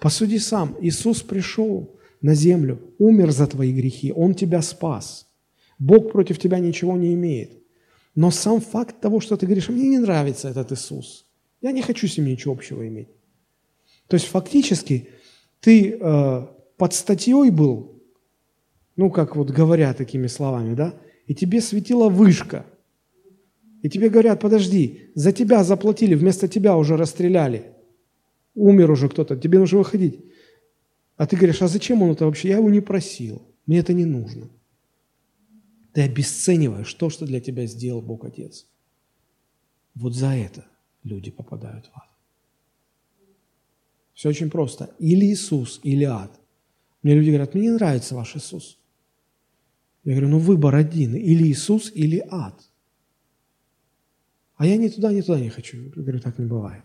[0.00, 5.26] Посуди сам, Иисус пришел на землю, умер за твои грехи, Он тебя спас.
[5.78, 7.52] Бог против тебя ничего не имеет.
[8.14, 11.26] Но сам факт того, что ты говоришь, мне не нравится этот Иисус.
[11.60, 13.08] Я не хочу с ним ничего общего иметь.
[14.08, 15.10] То есть фактически
[15.60, 18.02] ты э, под статьей был,
[18.96, 20.94] ну, как вот говорят такими словами, да,
[21.26, 22.66] и тебе светила вышка.
[23.82, 27.74] И тебе говорят, подожди, за тебя заплатили, вместо тебя уже расстреляли.
[28.54, 30.20] Умер уже кто-то, тебе нужно выходить.
[31.16, 32.48] А ты говоришь, а зачем он это вообще?
[32.48, 34.48] Я его не просил, мне это не нужно.
[35.92, 38.66] Ты обесцениваешь то, что для тебя сделал Бог Отец.
[39.94, 40.66] Вот за это
[41.04, 42.17] люди попадают в ад.
[44.18, 44.90] Все очень просто.
[44.98, 46.32] Или Иисус, или ад.
[47.04, 48.76] Мне люди говорят, мне не нравится ваш Иисус.
[50.02, 51.14] Я говорю, ну выбор один.
[51.14, 52.60] Или Иисус, или ад.
[54.56, 55.76] А я ни туда, ни туда не хочу.
[55.76, 56.82] Я говорю, так не бывает.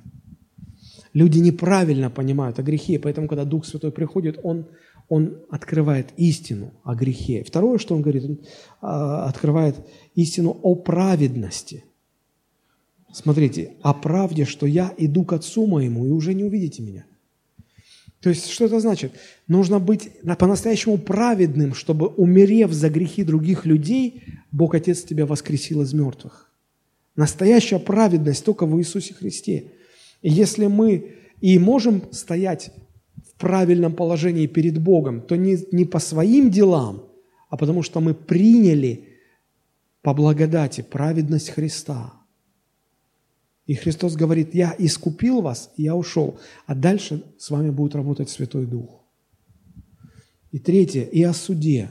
[1.14, 4.68] Люди неправильно понимают о грехе, поэтому, когда Дух Святой приходит, Он,
[5.10, 7.44] он открывает истину о грехе.
[7.44, 8.40] Второе, что Он говорит, Он
[8.80, 9.76] а, открывает
[10.14, 11.84] истину о праведности.
[13.12, 17.06] Смотрите, о правде, что я иду к Отцу моему, и уже не увидите меня.
[18.24, 19.12] То есть, что это значит?
[19.50, 20.10] Нужно быть
[20.40, 26.50] по-настоящему праведным, чтобы, умерев за грехи других людей, Бог Отец тебя воскресил из мертвых.
[27.18, 29.74] Настоящая праведность только в Иисусе Христе.
[30.22, 32.72] И если мы и можем стоять
[33.30, 37.04] в правильном положении перед Богом, то не, не по своим делам,
[37.50, 39.10] а потому что мы приняли
[40.02, 42.14] по благодати праведность Христа–
[43.66, 46.38] и Христос говорит, я искупил вас, и я ушел.
[46.66, 49.02] А дальше с вами будет работать Святой Дух.
[50.52, 51.90] И третье, и о суде.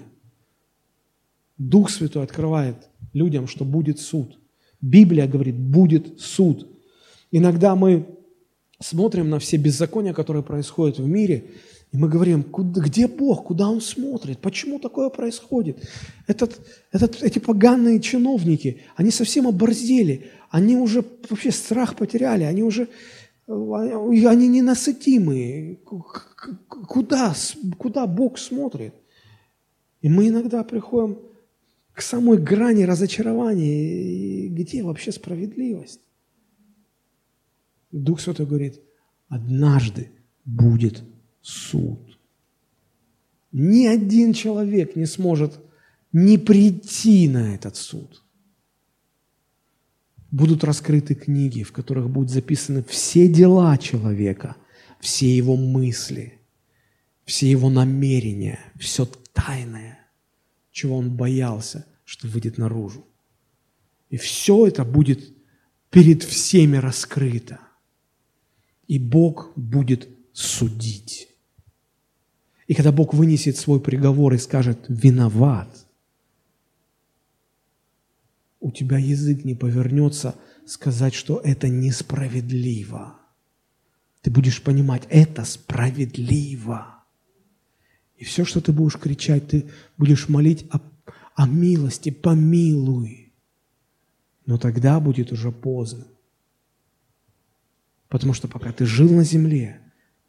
[1.57, 2.77] Дух Святой открывает
[3.13, 4.39] людям, что будет суд.
[4.81, 6.69] Библия говорит, будет суд.
[7.31, 8.07] Иногда мы
[8.81, 11.45] смотрим на все беззакония, которые происходят в мире,
[11.93, 15.77] И мы говорим, куда, где Бог, куда Он смотрит, почему такое происходит?
[16.27, 16.59] Этот,
[16.91, 22.89] этот, эти поганые чиновники, они совсем оборзели, они уже вообще страх потеряли, они уже,
[23.49, 25.77] они ненасытимые.
[26.69, 27.35] Куда,
[27.79, 28.95] куда Бог смотрит?
[30.03, 31.19] И мы иногда приходим
[31.95, 34.49] к самой грани разочарования.
[34.49, 36.01] Где вообще справедливость?
[37.91, 38.79] Дух Святой говорит,
[39.29, 40.11] однажды
[40.45, 41.03] будет
[41.41, 42.19] суд.
[43.53, 45.59] Ни один человек не сможет
[46.13, 48.22] не прийти на этот суд.
[50.33, 54.57] Будут раскрыты книги, в которых будут записаны все дела человека,
[54.99, 56.41] все его мысли,
[57.25, 59.99] все его намерения, все тайное,
[60.73, 63.07] чего он боялся, что выйдет наружу.
[64.09, 65.21] И все это будет
[65.91, 67.61] перед всеми раскрыто.
[68.89, 71.29] И Бог будет судить.
[72.67, 75.87] И когда Бог вынесет свой приговор и скажет «виноват»,
[78.63, 80.37] у тебя язык не повернется
[80.67, 83.19] сказать, что это несправедливо.
[84.23, 87.03] Ты будешь понимать, это справедливо.
[88.17, 90.81] И все, что ты будешь кричать, ты будешь молить о,
[91.35, 93.33] о милости, помилуй.
[94.47, 96.07] Но тогда будет уже поздно.
[98.09, 99.81] Потому что пока ты жил на земле,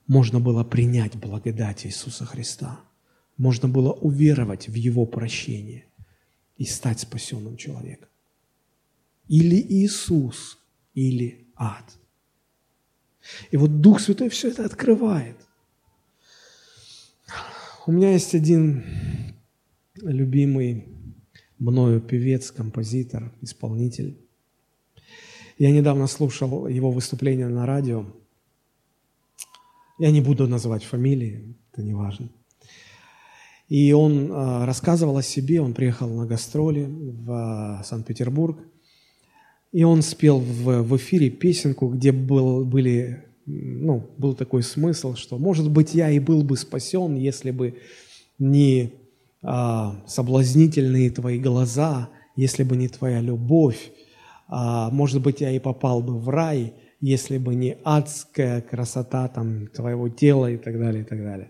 [0.08, 2.80] можно было принять благодать Иисуса Христа.
[3.38, 5.86] Можно было уверовать в Его прощение
[6.58, 8.10] и стать спасенным человеком.
[9.28, 10.58] Или Иисус,
[10.94, 11.98] или ад.
[13.52, 15.38] И вот Дух Святой все это открывает.
[17.86, 18.84] У меня есть один
[19.96, 20.88] любимый
[21.60, 24.18] мною певец, композитор, исполнитель.
[25.58, 28.06] Я недавно слушал его выступление на радио–
[30.00, 32.30] я не буду называть фамилии, это не важно.
[33.70, 38.60] И он э, рассказывал о себе, он приехал на гастроли в э, Санкт-Петербург,
[39.74, 45.38] и он спел в, в эфире песенку, где был, были, ну, был такой смысл, что,
[45.40, 47.80] может быть, я и был бы спасен, если бы
[48.38, 48.94] не
[49.42, 53.92] э, соблазнительные твои глаза, если бы не твоя любовь,
[54.48, 59.68] а, может быть, я и попал бы в рай, если бы не адская красота там,
[59.68, 61.50] твоего тела и так далее, и так далее.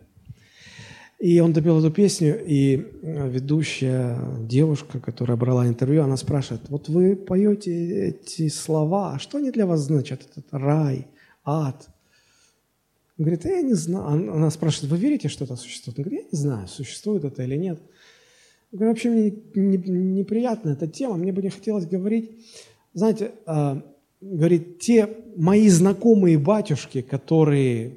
[1.23, 7.15] И он допел эту песню, и ведущая девушка, которая брала интервью, она спрашивает, вот вы
[7.15, 10.27] поете эти слова, а что они для вас значат?
[10.29, 11.07] Этот рай,
[11.45, 11.87] ад.
[13.17, 14.33] Он говорит, я не знаю.
[14.33, 15.97] Она спрашивает, вы верите, что это существует?
[15.97, 17.79] Он говорит, я не знаю, существует это или нет.
[18.73, 19.09] Он говорит, вообще
[19.55, 22.31] мне неприятна эта тема, мне бы не хотелось говорить.
[22.93, 23.81] Знаете, а,
[24.19, 25.07] говорит, те
[25.37, 27.93] мои знакомые батюшки, которые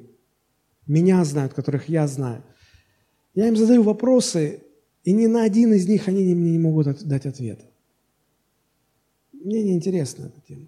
[0.87, 2.41] меня знают, которых я знаю,
[3.37, 4.63] я им задаю вопросы,
[5.03, 7.65] и ни на один из них они мне не могут дать ответа.
[9.31, 10.67] Мне не интересна эта тема.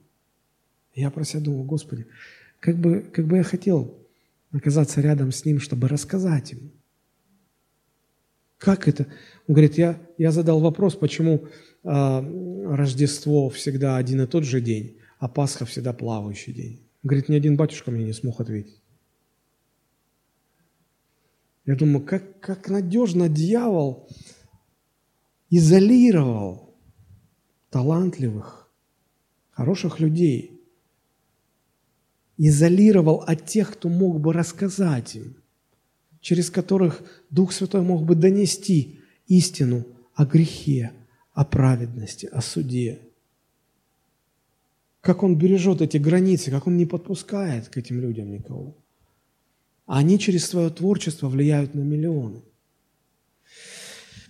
[0.94, 2.06] Я про себя думал, Господи,
[2.60, 3.98] как бы, как бы я хотел
[4.52, 6.70] оказаться рядом с ним, чтобы рассказать ему.
[8.60, 9.08] Как это?
[9.48, 11.46] Он говорит, я, я задал вопрос, почему
[11.84, 16.80] э, Рождество всегда один и тот же день а Пасха всегда плавающий день.
[17.04, 18.79] Говорит, ни один батюшка мне не смог ответить.
[21.70, 24.10] Я думаю, как, как надежно дьявол
[25.52, 26.74] изолировал
[27.70, 28.74] талантливых,
[29.52, 30.64] хороших людей,
[32.38, 35.36] изолировал от тех, кто мог бы рассказать им,
[36.22, 40.92] через которых Дух Святой мог бы донести истину о грехе,
[41.34, 43.00] о праведности, о суде
[45.02, 48.76] как он бережет эти границы, как он не подпускает к этим людям никого.
[49.90, 52.44] А они через свое творчество влияют на миллионы.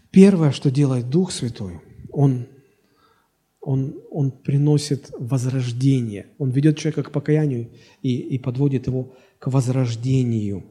[0.09, 1.81] Первое, что делает Дух Святой,
[2.13, 2.47] он,
[3.59, 6.27] он, он приносит возрождение.
[6.37, 10.63] Он ведет человека к покаянию и, и подводит его к возрождению.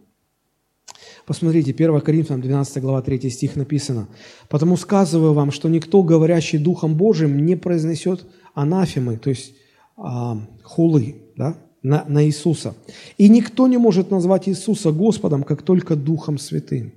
[1.27, 4.09] Посмотрите, 1 Коринфянам 12 глава 3 стих написано.
[4.49, 8.25] «Потому сказываю вам, что никто, говорящий Духом Божиим, не произнесет
[8.55, 9.55] анафемы, то есть
[9.99, 12.75] а, хулы да, на, на Иисуса.
[13.17, 16.93] И никто не может назвать Иисуса Господом, как только Духом Святым.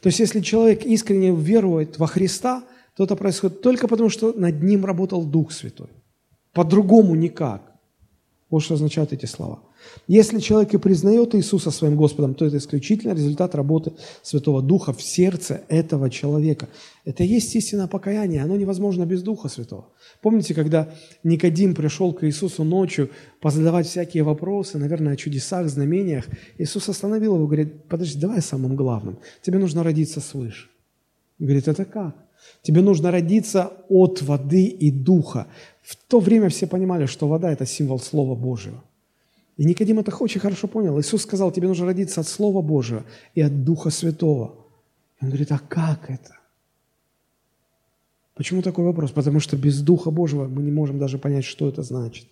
[0.00, 2.64] То есть, если человек искренне верует во Христа,
[2.96, 5.88] то это происходит только потому, что над ним работал Дух Святой.
[6.52, 7.72] По-другому никак.
[8.50, 9.62] Вот что означают эти слова.
[10.06, 15.02] Если человек и признает Иисуса своим Господом, то это исключительно результат работы Святого Духа в
[15.02, 16.68] сердце этого человека.
[17.04, 19.88] Это и есть истинное покаяние, оно невозможно без Духа Святого.
[20.20, 20.88] Помните, когда
[21.22, 23.10] Никодим пришел к Иисусу ночью
[23.40, 26.26] позадавать всякие вопросы, наверное, о чудесах, знамениях,
[26.58, 30.68] Иисус остановил его и говорит, подожди, давай самым главным, тебе нужно родиться свыше.
[31.40, 32.14] Он говорит, это как?
[32.62, 35.46] Тебе нужно родиться от воды и духа.
[35.82, 38.82] В то время все понимали, что вода– это символ Слова Божьего.
[39.56, 40.98] И Никодим это очень хорошо понял.
[41.00, 44.56] Иисус сказал, тебе нужно родиться от Слова Божьего и от Духа Святого.
[45.20, 46.36] И он говорит, а как это?
[48.34, 49.12] Почему такой вопрос?
[49.12, 52.26] Потому что без Духа Божьего мы не можем даже понять, что это значит.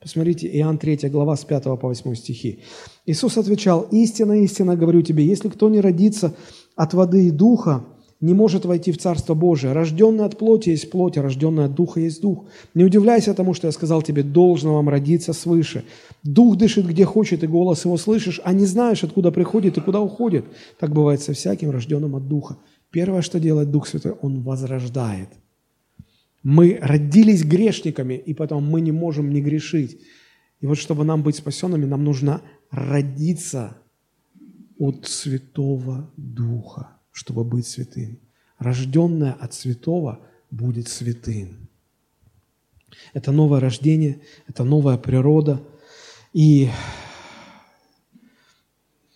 [0.00, 2.60] Посмотрите, Иоанн 3 глава с 5 по 8 стихи.
[3.04, 6.34] Иисус отвечал, «Истинно, истинно говорю тебе, если кто не родится
[6.76, 7.84] от воды и духа,
[8.20, 9.72] не может войти в Царство Божие.
[9.72, 12.46] Рожденный от плоти есть плоть, а рожденный от духа есть дух.
[12.74, 15.84] Не удивляйся тому, что я сказал тебе, должно вам родиться свыше.
[16.24, 20.00] Дух дышит где хочет, и голос его слышишь, а не знаешь, откуда приходит и куда
[20.00, 20.44] уходит.
[20.80, 22.56] Так бывает со всяким рожденным от духа.
[22.90, 25.28] Первое, что делает Дух Святой, Он возрождает.
[26.42, 30.00] Мы родились грешниками, и потом мы не можем не грешить.
[30.60, 32.40] И вот чтобы нам быть спасенными, нам нужно
[32.70, 33.76] родиться
[34.78, 38.20] от Святого Духа чтобы быть святым.
[38.58, 40.20] Рожденное от святого
[40.52, 41.68] будет святым.
[43.12, 45.60] Это новое рождение, это новая природа.
[46.32, 46.68] И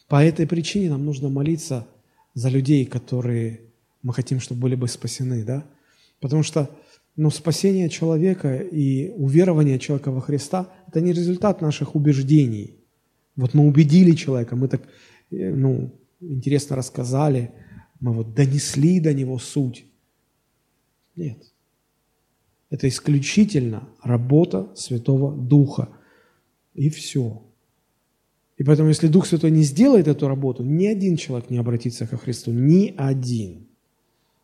[0.09, 1.87] по этой причине нам нужно молиться
[2.35, 3.61] за людей, которые
[4.03, 5.45] мы хотим, чтобы были бы спасены.
[5.45, 5.65] Да?
[6.21, 6.71] Потому что
[7.15, 12.75] ну, спасение человека и уверование человека во Христа– это не результат наших убеждений.
[13.37, 14.83] Вот мы убедили человека, мы так
[15.31, 17.53] э, ну, интересно рассказали,
[18.03, 19.87] мы вот донесли до него суть.
[21.15, 21.39] Нет.
[22.69, 25.89] Это исключительно работа Святого Духа.
[26.75, 27.43] И все.
[28.59, 32.17] И поэтому, если Дух Святой не сделает эту работу, ни один человек не обратится ко
[32.17, 32.51] Христу.
[32.51, 33.69] Ни один.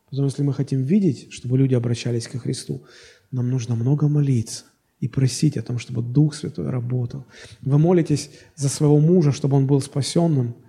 [0.08, 2.84] Потому если мы хотим видеть, чтобы люди обращались ко Христу,
[3.32, 4.66] нам нужно много молиться
[5.00, 7.26] и просить о том, чтобы Дух Святой работал.
[7.62, 10.54] Вы молитесь за своего мужа, чтобы он был спасенным–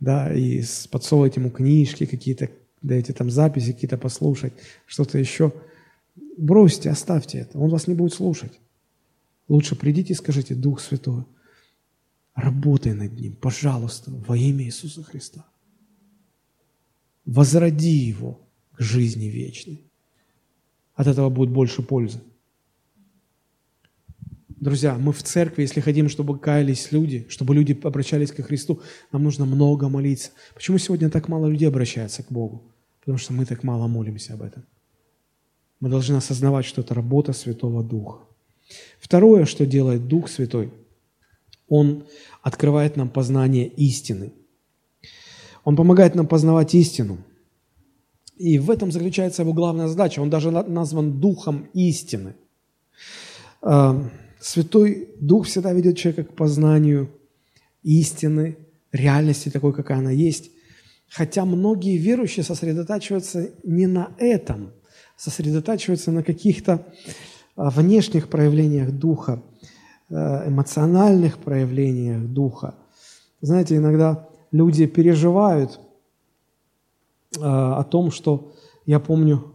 [0.00, 2.50] да, и подсовываете ему книжки какие-то,
[2.82, 4.52] даете там записи какие-то послушать,
[4.86, 5.52] что-то еще.
[6.36, 8.52] Бросьте, оставьте это, он вас не будет слушать.
[9.48, 11.24] Лучше придите и скажите, Дух Святой,
[12.34, 15.44] работай над ним, пожалуйста, во имя Иисуса Христа.
[17.24, 18.40] Возроди его
[18.72, 19.84] к жизни вечной.
[20.94, 22.20] От этого будет больше пользы.
[24.64, 28.80] Друзья, мы в церкви, если хотим, чтобы каялись люди, чтобы люди обращались ко Христу,
[29.12, 30.30] нам нужно много молиться.
[30.54, 32.62] Почему сегодня так мало людей обращается к Богу?
[33.00, 34.64] Потому что мы так мало молимся об этом.
[35.80, 38.20] Мы должны осознавать, что это работа Святого Духа.
[38.98, 40.72] Второе, что делает Дух Святой,
[41.68, 42.06] Он
[42.40, 44.32] открывает нам познание истины.
[45.64, 47.18] Он помогает нам познавать истину.
[48.38, 50.20] И в этом заключается его главная задача.
[50.20, 52.34] Он даже назван Духом истины.
[54.44, 57.08] Святой Дух всегда ведет человека к познанию
[57.82, 58.58] истины,
[58.92, 60.50] реальности такой, какая она есть.
[61.08, 64.72] Хотя многие верующие сосредотачиваются не на этом,
[65.16, 66.86] сосредотачиваются на каких-то
[67.56, 69.42] а, внешних проявлениях Духа,
[70.10, 72.74] э, эмоциональных проявлениях Духа.
[73.40, 75.80] Знаете, иногда люди переживают
[77.40, 78.52] а, о том, что
[78.84, 79.54] я помню,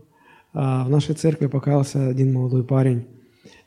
[0.52, 3.06] а, в нашей церкви покаялся один молодой парень,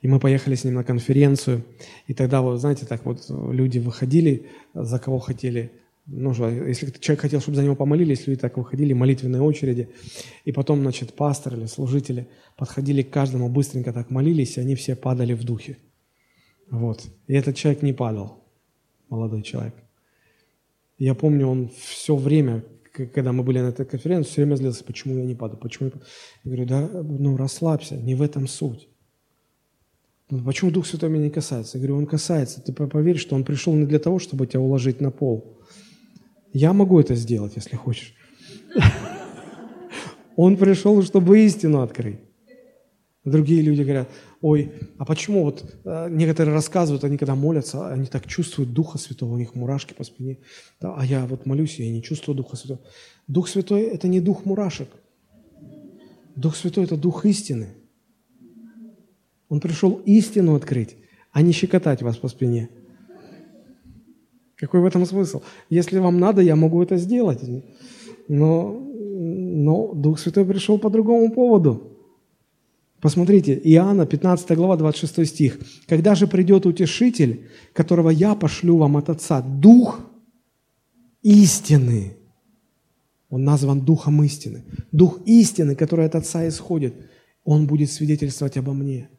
[0.01, 1.65] и мы поехали с ним на конференцию,
[2.07, 5.73] и тогда, вот, знаете, так вот люди выходили, за кого хотели,
[6.07, 6.33] ну,
[6.67, 9.89] если человек хотел, чтобы за него помолились, люди так выходили, молитвенные очереди,
[10.45, 14.97] и потом, значит, пастор или служители подходили к каждому, быстренько так молились, и они все
[14.97, 15.79] падали в духе.
[16.71, 17.05] Вот.
[17.29, 18.43] И этот человек не падал,
[19.09, 19.75] молодой человек.
[20.99, 25.19] Я помню, он все время, когда мы были на этой конференции, все время злился, почему
[25.19, 26.01] я не падаю, почему я.
[26.45, 28.89] Я говорю, да, ну расслабься, не в этом суть.
[30.33, 31.77] «Ну, почему Дух Святой меня не касается?
[31.77, 32.63] Я говорю, Он касается.
[32.63, 35.59] Ты поверь, что Он пришел не для того, чтобы тебя уложить на пол.
[36.55, 38.15] Я могу это сделать, если хочешь.
[40.37, 42.21] Он пришел, чтобы истину открыть.
[43.25, 44.09] Другие люди говорят,
[44.41, 49.35] ой, а почему вот э, некоторые рассказывают, они когда молятся, они так чувствуют Духа Святого,
[49.35, 50.39] у них мурашки по спине.
[50.81, 52.81] Да, а я вот молюсь, я не чувствую Духа Святого.
[53.29, 54.89] Дух Святой– это не дух мурашек.
[56.37, 57.82] Дух Святой– это дух истины.
[59.53, 60.97] Он пришел истину открыть,
[61.31, 62.71] а не щекотать вас по спине.
[64.57, 65.43] Какой в этом смысл?
[65.69, 67.41] Если вам надо, я могу это сделать.
[68.29, 71.99] Но, но Дух Святой пришел по другому поводу.
[73.03, 75.59] Посмотрите, Иоанна, 15 глава, 26 стих.
[75.87, 80.01] «Когда же придет Утешитель, которого я пошлю вам от Отца, Дух
[81.21, 82.17] истины».
[83.29, 84.65] Он назван Духом истины.
[84.93, 86.95] Дух истины, который от Отца исходит,
[87.45, 89.11] Он будет свидетельствовать обо мне.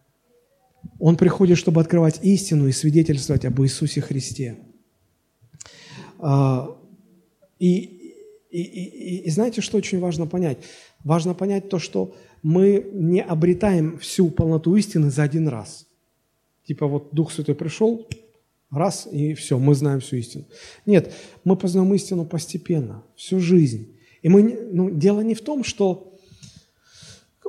[1.00, 4.58] Он приходит, чтобы открывать истину и свидетельствовать об Иисусе Христе.
[6.20, 6.78] А,
[7.60, 8.14] и,
[8.50, 10.58] и, и, и знаете, что очень важно понять?
[11.04, 15.88] Важно понять то, что мы не обретаем всю полноту истины за один раз.
[16.66, 18.08] Типа вот Дух Святой пришел,
[18.72, 20.46] раз, и все, мы знаем всю истину.
[20.86, 21.14] Нет,
[21.44, 23.96] мы познаем истину постепенно, всю жизнь.
[24.22, 26.13] И мы, ну, дело не в том, что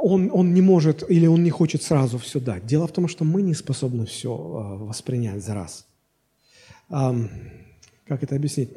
[0.04, 2.66] он, он не может или он не хочет сразу все дать.
[2.66, 5.86] Дело в том, что мы не способны все а, воспринять за раз.
[6.88, 8.70] Как это объяснить?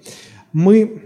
[0.54, 1.02] Мы,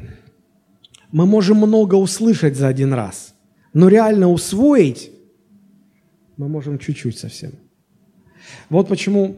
[1.12, 3.30] мы можем много услышать за один раз–
[3.74, 5.12] но реально усвоить
[6.38, 7.52] мы можем чуть-чуть совсем.
[8.70, 9.38] Вот почему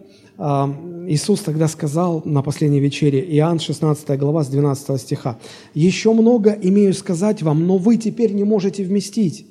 [1.08, 5.38] Иисус тогда сказал на последней вечере, Иоанн 16 глава с 12 стиха,
[5.74, 9.46] «Еще много имею сказать вам, но вы теперь не можете вместить.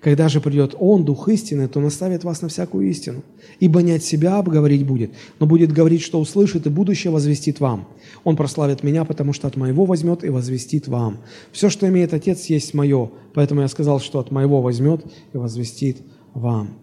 [0.00, 3.22] Когда же придет Он, Дух истины, то наставит вас на всякую истину.
[3.58, 7.86] Ибо не от себя обговорить будет, но будет говорить, что услышит, и будущее возвестит вам.
[8.24, 11.18] Он прославит меня, потому что от моего возьмет и возвестит вам.
[11.52, 13.10] Все, что имеет Отец, есть мое.
[13.34, 15.98] Поэтому я сказал, что от моего возьмет и возвестит
[16.32, 16.78] вам.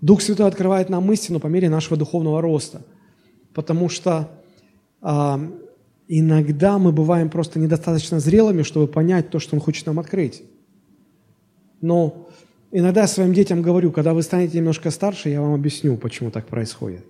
[0.00, 2.82] Дух Святой открывает нам истину по мере нашего духовного роста.
[3.54, 4.30] Потому что
[5.00, 5.40] а,
[6.06, 10.44] иногда мы бываем просто недостаточно зрелыми, чтобы понять то, что Он хочет нам открыть.
[11.80, 12.28] Но
[12.74, 17.04] Иногда своим детям говорю, когда вы станете немножко старше, я вам объясню, почему так происходит.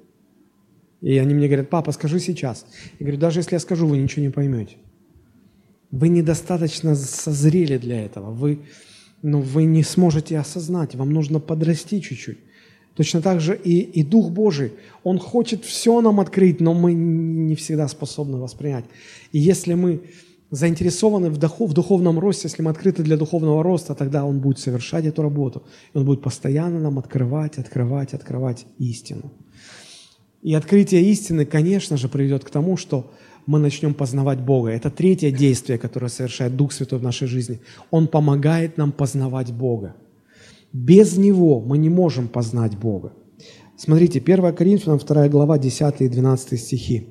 [1.00, 2.66] И они мне говорят, папа, скажи сейчас.
[2.98, 4.76] Я говорю, даже если я скажу, вы ничего не поймете.
[5.92, 8.32] Вы недостаточно созрели для этого.
[8.32, 8.60] Вы,
[9.22, 10.96] ну, вы не сможете осознать.
[10.96, 12.38] Вам нужно подрасти чуть-чуть.
[12.94, 14.72] Точно так же и, и Дух Божий.
[15.04, 18.84] Он хочет все нам открыть, но мы не всегда способны воспринять.
[19.30, 20.02] И если мы
[20.52, 24.58] заинтересованы в, духов, в духовном росте, если мы открыты для духовного роста, тогда Он будет
[24.58, 25.62] совершать эту работу.
[25.94, 29.32] И Он будет постоянно нам открывать, открывать, открывать истину.
[30.42, 33.10] И открытие истины, конечно же, приведет к тому, что
[33.46, 34.70] мы начнем познавать Бога.
[34.70, 37.60] Это третье действие, которое совершает Дух Святой в нашей жизни.
[37.90, 39.96] Он помогает нам познавать Бога.
[40.74, 43.14] Без Него мы не можем познать Бога.
[43.78, 47.08] Смотрите, 1 Коринфянам 2 глава, 10 и 12 стихи.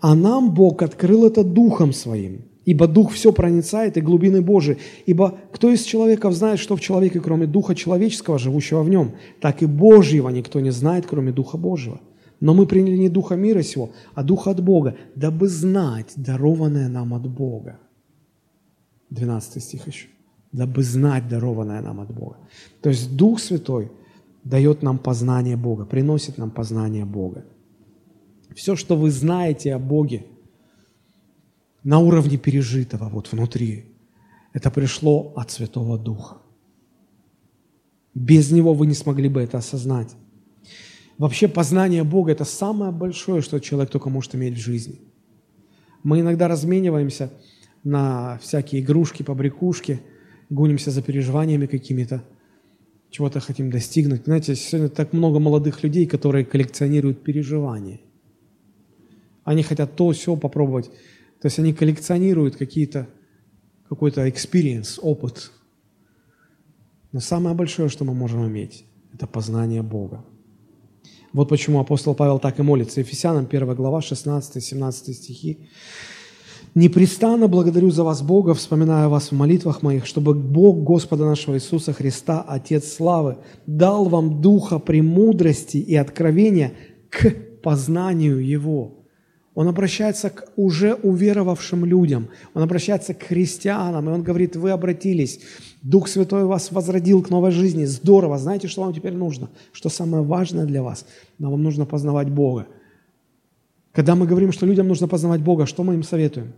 [0.00, 4.78] «А нам Бог открыл это Духом Своим, Ибо Дух все проницает и глубины Божии.
[5.06, 9.12] Ибо кто из человеков знает, что в человеке, кроме Духа человеческого, живущего в нем?
[9.40, 12.00] Так и Божьего никто не знает, кроме Духа Божьего.
[12.40, 17.14] Но мы приняли не Духа мира сего, а Духа от Бога, дабы знать дарованное нам
[17.14, 17.78] от Бога.
[19.10, 20.08] 12 стих еще.
[20.52, 22.36] Дабы знать дарованное нам от Бога.
[22.82, 23.90] То есть Дух Святой
[24.44, 27.44] дает нам познание Бога, приносит нам познание Бога.
[28.54, 30.26] Все, что вы знаете о Боге–
[31.84, 33.86] на уровне пережитого, вот внутри.
[34.52, 36.38] Это пришло от Святого Духа.
[38.14, 40.16] Без Него вы не смогли бы это осознать.
[41.18, 45.00] Вообще познание Бога– это самое большое, что человек только может иметь в жизни.
[46.02, 47.30] Мы иногда размениваемся
[47.84, 50.00] на всякие игрушки, побрякушки,
[50.48, 52.24] гонимся за переживаниями какими-то,
[53.10, 54.24] чего-то хотим достигнуть.
[54.24, 58.00] Знаете, сегодня так много молодых людей, которые коллекционируют переживания.
[59.44, 60.90] Они хотят то, все попробовать.
[61.40, 63.08] То есть они коллекционируют какие-то,
[63.88, 65.50] какой-то experience, опыт.
[67.12, 68.84] Но самое большое, что мы можем иметь,
[69.14, 70.24] это познание Бога.
[71.32, 73.00] Вот почему апостол Павел так и молится.
[73.00, 75.68] Ефесянам 1 глава, 16-17 стихи.
[76.74, 81.92] «Непрестанно благодарю за вас, Бога, вспоминая вас в молитвах моих, чтобы Бог Господа нашего Иисуса
[81.92, 86.74] Христа, Отец славы, дал вам духа премудрости и откровения
[87.08, 87.30] к
[87.62, 88.99] познанию Его»
[89.60, 95.40] Он обращается к уже уверовавшим людям, он обращается к христианам, и он говорит, вы обратились,
[95.82, 99.50] Дух Святой вас возродил к новой жизни, здорово, знаете, что вам теперь нужно?
[99.72, 101.04] Что самое важное для вас?
[101.38, 102.68] Но вам нужно познавать Бога.
[103.92, 106.54] Когда мы говорим, что людям нужно познавать Бога, что мы им советуем?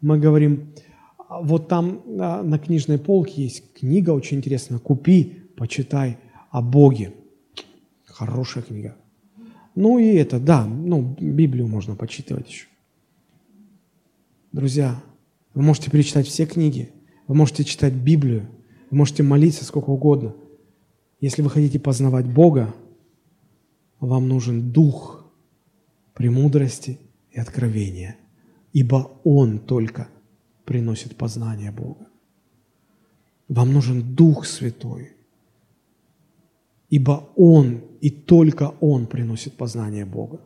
[0.00, 0.72] Мы говорим,
[1.28, 6.16] вот там на книжной полке есть книга очень интересная, купи, почитай
[6.50, 7.12] о Боге.
[8.06, 8.96] Хорошая книга.
[9.74, 12.66] Ну и это, да, ну, Библию можно почитывать еще.
[14.52, 15.02] Друзья,
[15.52, 16.92] вы можете перечитать все книги,
[17.26, 18.48] вы можете читать Библию,
[18.90, 20.34] вы можете молиться сколько угодно.
[21.20, 22.74] Если вы хотите познавать Бога,
[23.98, 25.24] вам нужен дух
[26.12, 27.00] премудрости
[27.32, 28.16] и откровения,
[28.72, 30.08] ибо Он только
[30.64, 32.06] приносит познание Бога.
[33.48, 35.13] Вам нужен Дух Святой.
[36.94, 40.38] Ибо Он и только Он приносит познание Бога.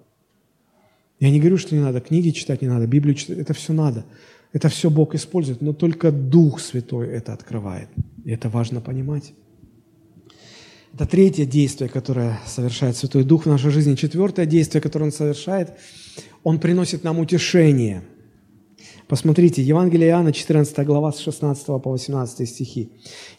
[1.21, 4.07] Я не говорю, что не надо книги читать, не надо Библию читать, это все надо.
[4.55, 7.91] Это все Бог использует, но только Дух Святой это открывает.
[8.25, 9.35] И это важно понимать.
[10.95, 13.95] Это третье действие, которое совершает Святой Дух в нашей жизни.
[13.95, 15.75] Четвертое действие, которое Он совершает,
[16.45, 18.05] Он приносит нам утешение.
[19.09, 22.91] Посмотрите, Евангелие Иоанна, 14 глава, с 16 по 18 стихи.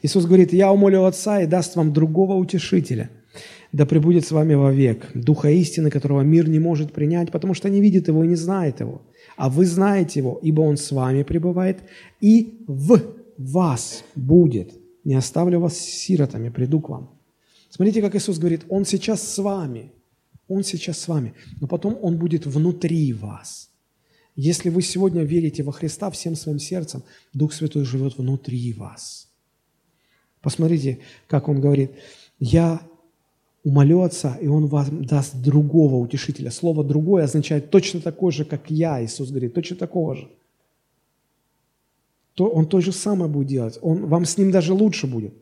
[0.01, 3.11] Иисус говорит, «Я умолю Отца и даст вам другого утешителя,
[3.72, 7.82] да пребудет с вами вовек, Духа истины, которого мир не может принять, потому что не
[7.82, 9.03] видит Его и не знает Его.
[9.38, 11.78] А вы знаете Его, ибо Он с вами пребывает
[12.20, 12.99] и в
[13.38, 14.74] вас будет.
[15.03, 17.11] Не оставлю вас сиротами, приду к вам».
[17.70, 19.91] Смотрите, как Иисус говорит, Он сейчас с вами,
[20.47, 23.68] Он сейчас с вами, но потом Он будет внутри вас.
[24.41, 29.27] Если вы сегодня верите во Христа всем своим сердцем, Дух Святой живет внутри вас.
[30.39, 31.91] Посмотрите, как Он говорит,
[32.39, 32.81] «Я
[33.65, 36.51] умолю Отца, и Он вам даст другого утешителя».
[36.51, 40.29] Слово «другое» означает точно такое же, как я, Иисус говорит, точно такого же.
[42.33, 45.33] То Он то же самое будет делать, он, вам с Ним даже лучше будет.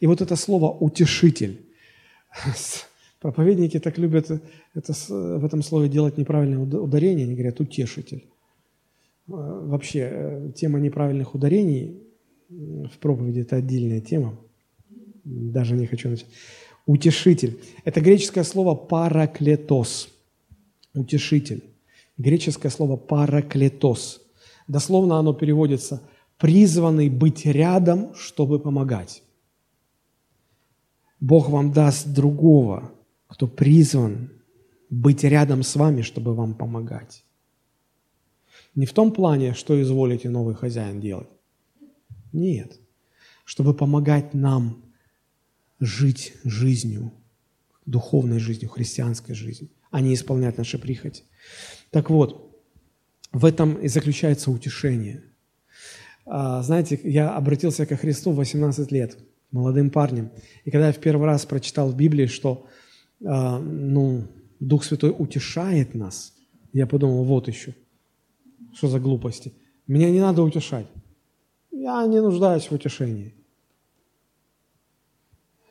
[0.00, 1.58] И вот это слово «утешитель»,
[3.18, 4.30] Проповедники так любят
[4.74, 8.26] это, в этом слове делать неправильное ударение, они говорят «утешитель».
[9.28, 12.02] А, вообще, э, тема неправильных ударений
[12.48, 14.38] в проповеди– это отдельная тема.
[15.24, 16.28] Даже не хочу начать.
[16.86, 17.60] Утешитель.
[17.84, 20.08] Это греческое слово «параклетос».
[20.94, 21.64] Утешитель.
[22.18, 24.20] Греческое слово «параклетос».
[24.68, 26.02] Дословно оно переводится
[26.38, 29.22] «призванный быть рядом, чтобы помогать».
[31.20, 32.90] Бог вам даст другого,
[33.28, 34.30] кто призван
[34.90, 37.24] быть рядом с вами, чтобы вам помогать.
[38.74, 41.28] Не в том плане, что изволите новый хозяин делать.
[42.32, 42.80] Нет.
[43.44, 44.84] Чтобы помогать нам
[45.80, 47.12] жить жизнью,
[47.86, 51.24] духовной жизнью, христианской жизнью, а не исполнять наши прихоти.
[51.90, 52.56] Так вот,
[53.32, 55.22] в этом и заключается утешение.
[56.24, 59.18] А, знаете, я обратился ко Христу в 18 лет–
[59.52, 60.30] молодым парнем.
[60.64, 62.66] И когда я в первый раз прочитал в Библии, что
[63.20, 64.26] э, ну,
[64.58, 66.34] Дух Святой утешает нас,
[66.72, 67.74] я подумал, вот еще,
[68.72, 69.52] что за глупости.
[69.86, 70.86] Меня не надо утешать.
[71.70, 73.34] Я не нуждаюсь в утешении.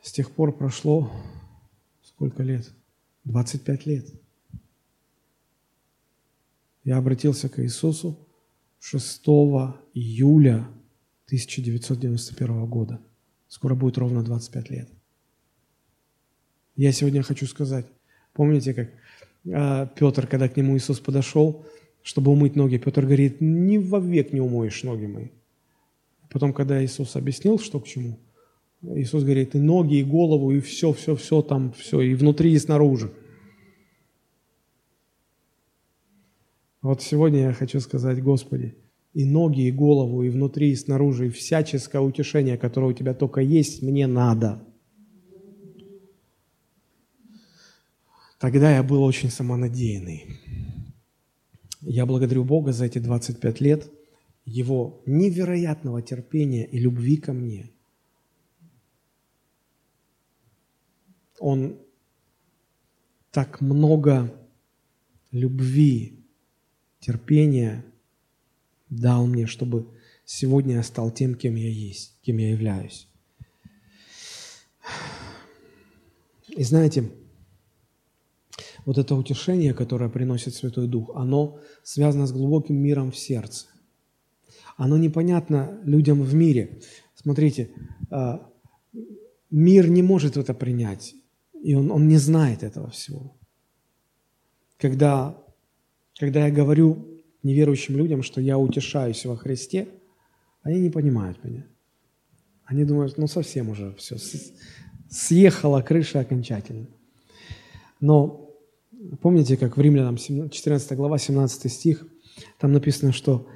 [0.02, 1.10] С тех пор прошло
[2.02, 2.70] сколько лет?
[3.24, 4.06] 25 лет.
[6.84, 8.18] Я обратился к Иисусу
[8.80, 9.26] 6
[9.94, 10.66] июля
[11.26, 13.00] 1991 года.
[13.48, 14.88] Скоро будет ровно 25 лет.
[16.74, 17.86] Я сегодня хочу сказать,
[18.32, 18.88] помните, как
[19.44, 21.64] э, Петр, когда к нему Иисус подошел,
[22.02, 25.28] чтобы умыть ноги, Петр говорит, ни вовек не умоешь ноги мои.
[26.30, 28.18] Потом, когда Иисус объяснил, что к чему,
[28.82, 32.58] Иисус говорит, и ноги, и голову, и все, все, все там, все, и внутри, и
[32.58, 33.12] снаружи.
[36.80, 38.74] Вот сегодня я хочу сказать, Господи,
[39.14, 43.40] и ноги, и голову, и внутри, и снаружи, и всяческое утешение, которое у тебя только
[43.40, 44.66] есть, мне надо.
[48.40, 50.41] Тогда я был очень самонадеянный.
[51.82, 53.90] Я благодарю Бога за эти 25 лет,
[54.44, 57.70] Его невероятного терпения и любви ко мне.
[61.38, 61.76] Он
[63.32, 64.32] так много
[65.32, 66.24] любви,
[67.00, 67.84] терпения
[68.90, 69.88] дал мне, чтобы
[70.24, 73.08] сегодня я стал тем, кем я есть, кем я являюсь.
[76.48, 77.10] И знаете,
[78.84, 83.66] вот это утешение, которое приносит Святой Дух, оно связано с глубоким миром в сердце.
[84.76, 86.80] Оно непонятно людям в мире.
[87.14, 87.70] Смотрите,
[88.10, 88.50] а,
[89.50, 91.14] мир не может это принять,
[91.62, 93.36] и он, он не знает этого всего.
[94.78, 95.38] Когда,
[96.18, 99.88] когда я говорю неверующим людям, что я утешаюсь во Христе,
[100.62, 101.66] они не понимают меня.
[102.64, 104.16] Они думают, ну совсем уже все,
[105.10, 106.86] съехала крыша окончательно.
[108.00, 108.41] Но
[109.20, 112.06] помните, как в Римлянам 14 глава, 17 стих,
[112.58, 113.48] там написано, что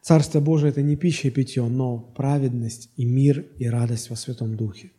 [0.00, 4.56] Царство Божие– это не пища и питье, но праведность и мир и радость во Святом
[4.56, 4.92] Духе.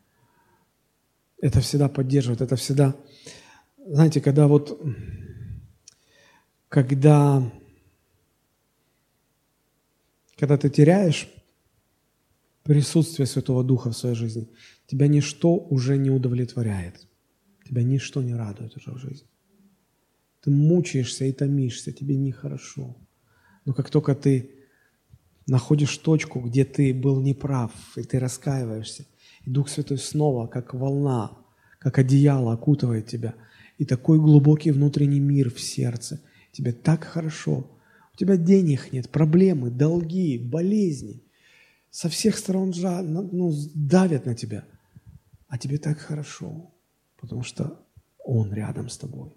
[1.40, 2.96] Это всегда поддерживает, это всегда...
[3.78, 4.82] Знаете, когда вот...
[6.70, 7.52] Когда
[10.38, 11.30] когда ты теряешь
[12.64, 14.50] присутствие Святого Духа в своей жизни,
[14.88, 17.08] тебя ничто уже не удовлетворяет.
[17.68, 19.28] Тебя ничто не радует уже в жизни.
[20.46, 22.96] Ты мучаешься и томишься, тебе нехорошо.
[23.66, 24.52] Но как только ты
[25.48, 29.08] находишь точку, где ты был неправ, и ты раскаиваешься,
[29.44, 31.32] и Дух Святой снова, как волна,
[31.80, 33.34] как одеяло окутывает тебя,
[33.80, 36.22] и такой глубокий внутренний мир в сердце.
[36.52, 37.68] Тебе так хорошо.
[38.14, 41.24] У тебя денег нет, проблемы, долги, болезни.
[41.90, 44.64] Со всех сторон ну, давят на тебя.
[45.48, 46.72] А тебе так хорошо,
[47.20, 47.84] потому что
[48.24, 49.36] Он рядом с тобой.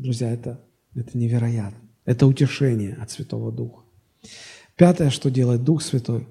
[0.00, 0.58] Друзья, это,
[0.94, 1.78] это невероятно.
[2.06, 3.82] Это утешение от Святого Духа.
[4.74, 6.26] Пятое, что делает Дух Святой,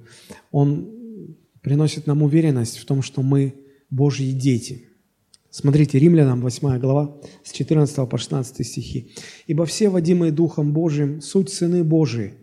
[0.49, 3.53] Он приносит нам уверенность в том, что мы
[3.91, 4.87] Божьи дети.
[5.51, 9.11] Смотрите, Римлянам 8 глава с 14 по 16 стихи.
[9.45, 12.33] «Ибо все, водимые Духом Божиим, суть сыны Божии,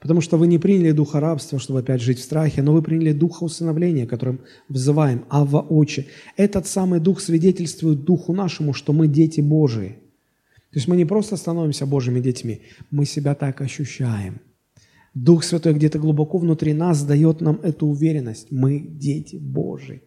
[0.00, 3.12] потому что вы не приняли духа рабства, чтобы опять жить в страхе, но вы приняли
[3.12, 6.08] духа усыновления, которым взываем Авва Отче.
[6.36, 10.03] Этот самый дух свидетельствует духу нашему, что мы дети Божии».
[10.74, 14.40] То есть мы не просто становимся Божьими детьми, мы себя так ощущаем–
[15.14, 18.50] Дух Святой где-то глубоко внутри нас дает нам эту уверенность.
[18.50, 20.02] Мы дети Божьи.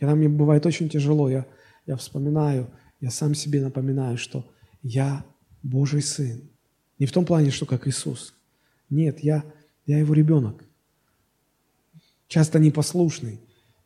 [0.00, 1.46] Когда мне бывает очень тяжело, я,
[1.86, 2.68] я вспоминаю,
[3.00, 4.44] я сам себе напоминаю, что
[4.82, 5.24] я
[5.62, 6.50] Божий Сын.
[6.98, 8.34] Не в том плане, что как Иисус.
[8.90, 9.44] Нет, я,
[9.86, 10.64] я Его ребенок.
[12.26, 13.40] Часто непослушный,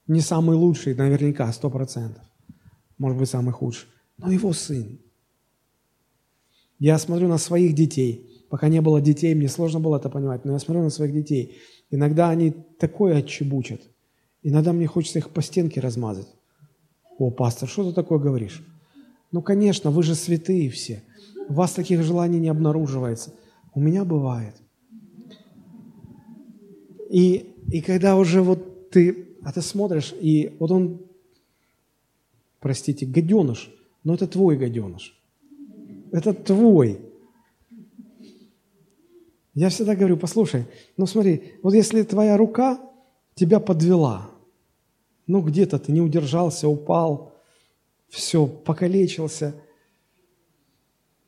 [0.07, 2.25] не самый лучший, наверняка, сто процентов.
[2.97, 3.89] Может быть, самый худший.
[4.23, 4.99] Но Его Сын.
[6.79, 10.53] Я смотрю на своих детей– Пока не было детей, мне сложно было это понимать, но
[10.53, 11.57] я смотрю на своих детей.
[11.93, 13.81] Иногда они такое отчебучат.
[14.43, 16.27] Иногда мне хочется их по стенке размазать.
[17.19, 18.67] О, пастор, что ты такое говоришь?
[19.31, 21.05] Ну, конечно, вы же святые все.
[21.49, 23.33] У вас таких желаний не обнаруживается.
[23.73, 24.57] У меня бывает.
[27.09, 31.03] И, и когда уже вот ты, а ты смотришь, и вот он,
[32.59, 33.73] простите, гаденыш,
[34.05, 35.19] но это твой гаденыш.
[36.13, 37.01] Это твой.
[39.55, 42.81] Я всегда говорю, послушай, ну смотри, вот если твоя рука
[43.35, 44.31] тебя подвела,
[45.27, 47.35] ну где-то ты не удержался, упал,
[48.09, 49.55] все, покалечился,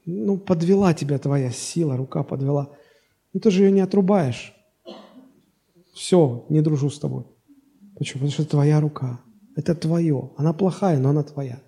[0.05, 2.71] ну подвела тебя твоя сила, рука подвела,
[3.33, 4.55] ну ты же ее не отрубаешь.
[5.93, 7.25] Все, не дружу с тобой.
[7.99, 8.21] Почему?
[8.21, 9.21] Потому что это твоя рука.
[9.57, 10.31] Это твое.
[10.37, 11.63] Она плохая, но она твоя.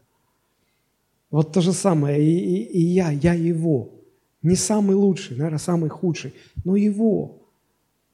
[1.31, 2.23] Вот то же самое.
[2.23, 3.95] И, и, и я, я его.
[4.43, 7.49] Не самый лучший, наверное, самый худший, но его.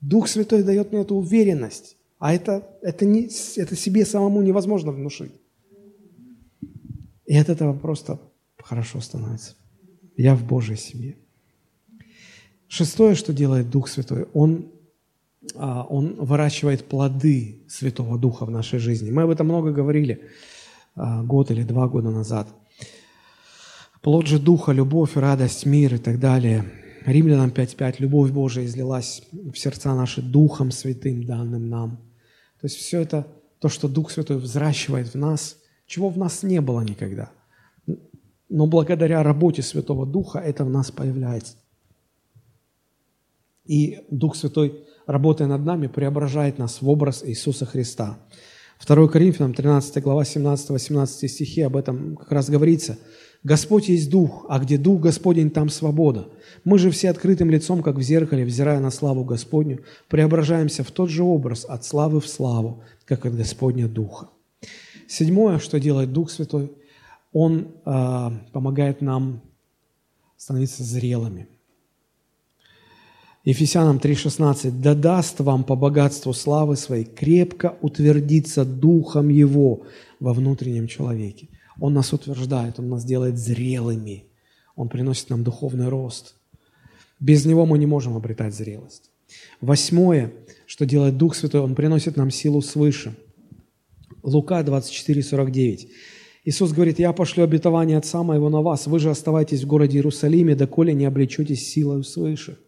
[0.00, 1.96] Дух Святой дает мне эту уверенность.
[2.18, 5.32] А это, это, не, это себе самому невозможно внушить.
[7.26, 8.18] И от этого просто
[8.58, 9.54] хорошо становится.
[10.16, 11.16] Я в Божьей семье.
[12.68, 14.66] Шестое, что делает Дух Святой, Он,
[15.56, 19.10] а, он выращивает плоды Святого Духа в нашей жизни.
[19.10, 20.22] Мы об этом много говорили
[20.94, 22.48] а, год или два года назад–
[24.02, 26.64] Плод же Духа, любовь, радость, мир и так далее.
[27.04, 27.96] Римлянам 5.5.
[27.98, 31.98] Любовь Божия излилась в сердца наши Духом Святым, данным нам.
[32.60, 33.26] То есть все это,
[33.58, 37.30] то, что Дух Святой взращивает в нас, чего в нас не было никогда.
[38.48, 41.56] Но благодаря работе Святого Духа это в нас появляется.
[43.66, 48.18] И Дух Святой, работая над нами, преображает нас в образ Иисуса Христа.
[48.86, 52.98] 2 Коринфянам 13 глава 17-18 стихи об этом как раз говорится–
[53.42, 56.28] Господь есть Дух, а где Дух Господень, там свобода.
[56.64, 61.08] Мы же все открытым лицом, как в зеркале, взирая на славу Господню, преображаемся в тот
[61.08, 64.28] же образ от славы в славу, как от Господня Духа.
[65.08, 66.70] Седьмое, что делает Дух Святой,
[67.32, 69.40] Он э, помогает нам
[70.36, 71.48] становиться зрелыми.
[73.44, 79.84] Ефесянам 3,16 «Да даст вам по богатству славы своей крепко утвердиться Духом Его
[80.20, 81.48] во внутреннем человеке».
[81.80, 84.24] Он нас утверждает, Он нас делает зрелыми.
[84.76, 86.36] Он приносит нам духовный рост.
[87.18, 89.10] Без Него мы не можем обретать зрелость.
[89.60, 90.32] Восьмое,
[90.66, 93.16] что делает Дух Святой, Он приносит нам силу свыше.
[94.22, 95.88] Лука 24, 49.
[96.44, 100.54] Иисус говорит, «Я пошлю обетование Отца Моего на вас, вы же оставайтесь в городе Иерусалиме,
[100.54, 102.58] доколе не облечетесь силой свыше».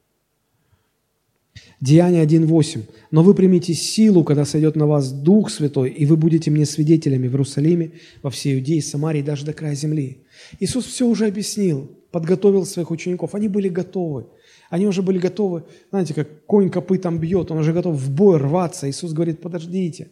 [1.82, 2.82] Деяние 1.8.
[3.10, 7.26] «Но вы примите силу, когда сойдет на вас Дух Святой, и вы будете мне свидетелями
[7.26, 7.90] в Иерусалиме,
[8.22, 10.18] во всей Иудее, Самарии, даже до края земли».
[10.60, 13.34] Иисус все уже объяснил, подготовил своих учеников.
[13.34, 14.26] Они были готовы.
[14.70, 18.88] Они уже были готовы, знаете, как конь копытом бьет, он уже готов в бой рваться.
[18.88, 20.08] Иисус говорит, подождите.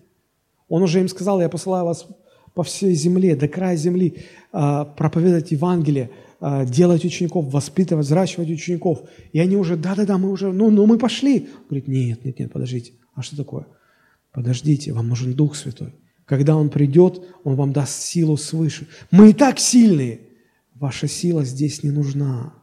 [0.69, 2.05] Он уже им сказал, я посылаю вас
[2.53, 6.11] по всей земле, до края земли, а, проповедовать Евангелие,
[6.41, 9.09] делать учеников, воспитывать, взращивать учеников.
[9.33, 11.49] И они уже, да-да-да, мы уже, ну, ну мы пошли.
[11.55, 12.95] Он говорит, нет, нет, нет, подождите.
[13.15, 13.67] А что такое?
[14.33, 15.95] Подождите, вам нужен Дух Святой.
[16.25, 18.89] Когда Он придет, Он вам даст силу свыше.
[19.11, 20.21] Мы и так сильные.
[20.75, 22.55] Ваша сила здесь не нужна.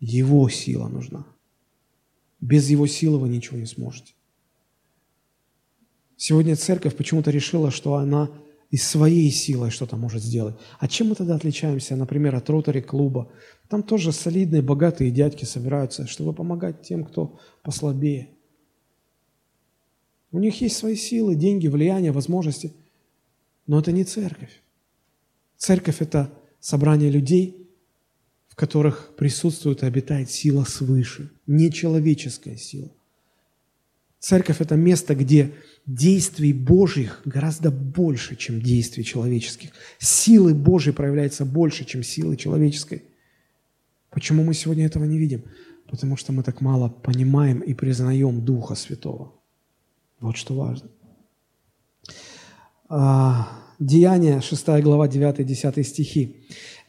[0.00, 1.26] Его сила нужна.
[2.40, 4.12] Без Его силы вы ничего не сможете.
[6.16, 8.30] Сегодня церковь почему-то решила, что она
[8.70, 10.56] и своей силой что-то может сделать.
[10.78, 13.30] А чем мы тогда отличаемся, например, от ротари-клуба?
[13.68, 18.30] Там тоже солидные, богатые дядьки собираются, чтобы помогать тем, кто послабее.
[20.32, 22.72] У них есть свои силы, деньги, влияние, возможности,
[23.66, 24.62] но это не церковь.
[25.56, 27.70] Церковь– это собрание людей,
[28.48, 32.90] в которых присутствует и обитает сила свыше, нечеловеческая сила.
[34.26, 35.54] Церковь– это место, где
[35.86, 39.70] действий Божьих гораздо больше, чем действий человеческих.
[40.00, 43.04] Силы Божьей проявляется больше, чем силы человеческой.
[44.10, 45.44] Почему мы сегодня этого не видим?
[45.88, 49.32] Потому что мы так мало понимаем и признаем Духа Святого.
[50.18, 50.90] Вот что важно.
[53.78, 56.36] Деяния, 6 глава, 9-10 стихи.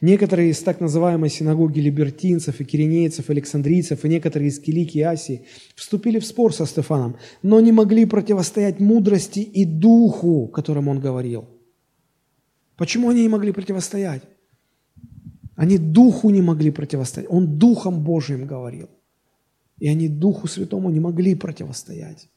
[0.00, 5.42] Некоторые из так называемой синагоги либертинцев и киринейцев, александрийцев и некоторые из Килики и Асии
[5.74, 11.44] вступили в спор со Стефаном, но не могли противостоять мудрости и духу, которым он говорил.
[12.76, 14.22] Почему они не могли противостоять?
[15.56, 17.28] Они духу не могли противостоять.
[17.30, 18.88] Он духом Божиим говорил.
[19.78, 22.28] И они духу святому не могли противостоять.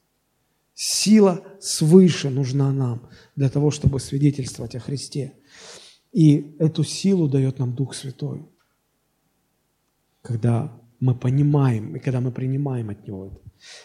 [0.74, 5.34] Сила свыше нужна нам для того, чтобы свидетельствовать о Христе.
[6.12, 8.46] И эту силу дает нам Дух Святой,
[10.22, 13.40] когда мы понимаем и когда мы принимаем от Него это.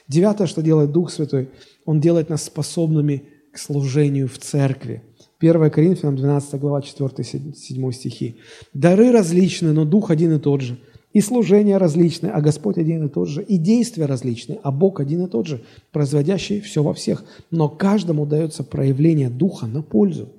[0.07, 1.49] Девятое, что делает Дух Святой,
[1.85, 5.03] Он делает нас способными к служению в церкви.
[5.39, 8.39] 1 Коринфянам 12 глава 4-7 стихи.
[8.73, 10.79] «Дары различны, но Дух один и тот же.
[11.18, 15.26] И служения различны, а Господь один и тот же, и действия различны, а Бог один
[15.26, 17.26] и тот же, производящий все во всех.
[17.49, 20.30] Но каждому дается проявление Духа на пользу.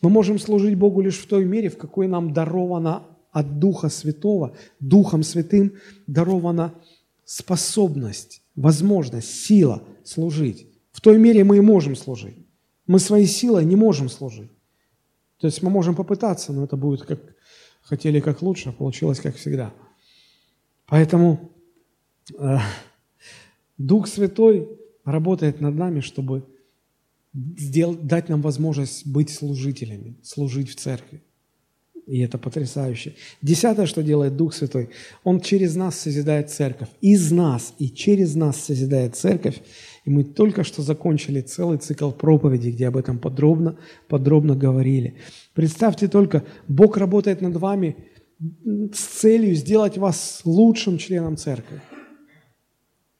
[0.00, 3.02] Мы можем служить Богу лишь в той мере, в какой нам даровано
[3.32, 5.72] от Духа Святого, Духом Святым
[6.06, 6.72] дарована
[7.24, 10.68] способность, возможность, сила служить.
[10.92, 12.36] В той мере мы и можем служить.
[12.86, 14.52] Мы своей силой не можем служить.
[15.40, 17.18] То есть мы можем попытаться, но это будет как
[17.90, 19.74] хотели как лучше, а получилось как всегда.
[20.86, 21.50] Поэтому
[22.38, 22.58] э,
[23.78, 24.68] Дух Святой
[25.04, 26.44] работает над нами, чтобы
[27.34, 31.20] сделать, дать нам возможность быть служителями, служить в церкви.
[32.06, 33.14] И это потрясающе.
[33.42, 34.90] Десятое, что делает Дух Святой,
[35.24, 36.88] Он через нас созидает церковь.
[37.00, 39.60] Из нас и через нас созидает церковь.
[40.04, 43.76] И мы только что закончили целый цикл проповедей, где об этом подробно,
[44.08, 45.14] подробно говорили.
[45.54, 47.96] Представьте только, Бог работает над вами
[48.92, 51.80] с целью сделать вас лучшим членом церкви.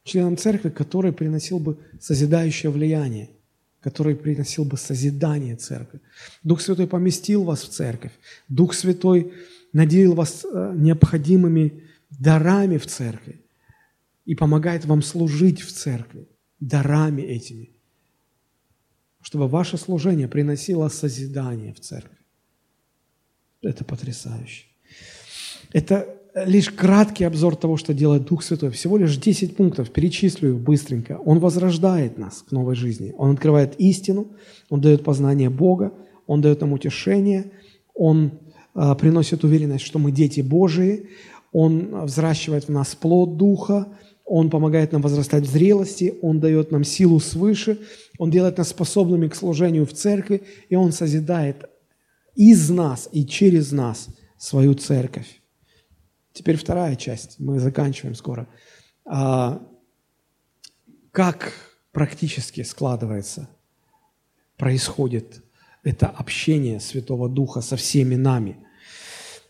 [0.04, 3.30] Членом церкви, который приносил бы созидающее влияние,
[3.80, 6.00] который приносил бы созидание церкви.
[6.42, 8.12] Дух Святой поместил вас в церковь.
[8.48, 9.34] Дух Святой
[9.72, 13.44] наделил вас э, необходимыми дарами в церкви
[14.24, 16.28] и помогает вам служить в церкви
[16.60, 17.70] дарами этими,
[19.22, 22.19] чтобы ваше служение приносило созидание в церкви.
[23.62, 24.64] Это потрясающе.
[25.72, 28.70] Это лишь краткий обзор того, что делает Дух Святой.
[28.70, 31.18] Всего лишь 10 пунктов, перечислю их быстренько.
[31.24, 33.14] Он возрождает нас к новой жизни.
[33.18, 34.28] Он открывает истину,
[34.68, 35.92] Он дает познание Бога,
[36.26, 37.52] Он дает нам утешение,
[37.94, 38.32] Он
[38.74, 41.08] а, приносит уверенность, что мы дети Божии,
[41.52, 43.88] Он взращивает в нас плод Духа,
[44.24, 47.80] Он помогает нам возрастать в зрелости, Он дает нам силу свыше,
[48.18, 51.68] Он делает нас способными к служению в церкви, и Он созидает
[52.34, 54.08] из нас и через нас
[54.38, 55.40] свою церковь.
[56.32, 58.48] Теперь вторая часть, мы заканчиваем скоро.
[59.04, 59.60] А,
[61.10, 61.52] как
[61.92, 63.50] практически складывается,
[64.56, 65.42] происходит
[65.82, 68.58] это общение Святого Духа со всеми нами?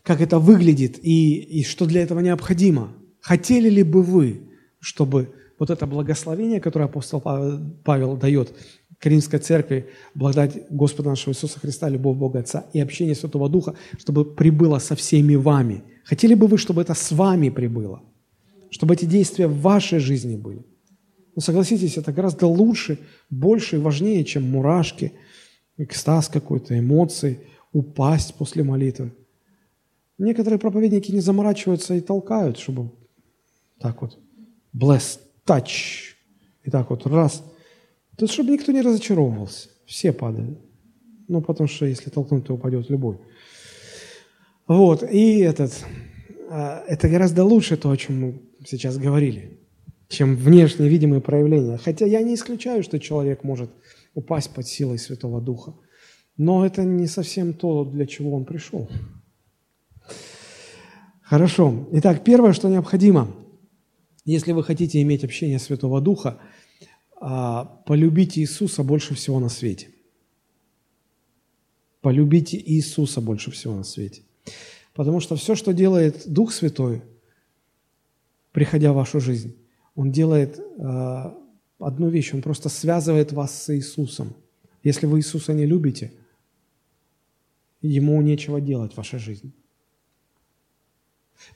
[0.03, 2.97] Как это выглядит и, и что для этого необходимо?
[3.21, 8.57] Хотели ли бы вы, чтобы вот это благословение, которое апостол Павел дает,
[9.01, 14.25] Каримской церкви, благодать Господа нашего Иисуса Христа, любовь Бога Отца и общение Святого Духа, чтобы
[14.27, 15.83] прибыло со всеми вами.
[16.05, 18.03] Хотели бы вы, чтобы это с вами прибыло?
[18.71, 20.67] Чтобы эти действия в вашей жизни были?
[21.35, 22.99] Ну, согласитесь, это гораздо лучше,
[23.31, 25.13] больше и важнее, чем мурашки,
[25.79, 27.41] экстаз какой-то, эмоции,
[27.73, 29.13] упасть после молитвы.
[30.19, 32.91] Некоторые проповедники не заморачиваются и толкают, чтобы
[33.81, 34.19] так вот,
[34.77, 36.17] bless, touch,
[36.65, 37.43] и так вот раз–
[38.21, 39.71] то чтобы никто не разочаровывался.
[39.87, 40.59] Все падают.
[41.27, 43.19] Ну, потому что если толкнуть, то упадет любой.
[44.67, 45.73] Вот, и этот,
[46.51, 49.59] а, это гораздо лучше то, о чем мы сейчас говорили,
[50.09, 51.79] чем внешние видимые проявления.
[51.79, 53.71] Хотя я не исключаю, что человек может
[54.15, 55.75] упасть под силой Святого Духа.
[56.37, 58.89] Но это не совсем то, для чего он пришел.
[61.23, 61.89] Хорошо.
[61.93, 63.29] Итак, первое, что необходимо,
[64.27, 66.39] если вы хотите иметь общение Святого Духа–
[67.21, 69.89] а, полюбить Иисуса больше всего на свете.
[72.01, 74.23] Полюбите Иисуса больше всего на свете.
[74.95, 77.03] Потому что все, что делает Дух Святой,
[78.53, 79.55] приходя в вашу жизнь,
[79.95, 81.35] Он делает э,
[81.79, 84.35] одну вещь, Он просто связывает вас с Иисусом.
[84.83, 86.13] Если вы Иисуса не любите,
[87.83, 89.53] Ему нечего делать в вашей жизни.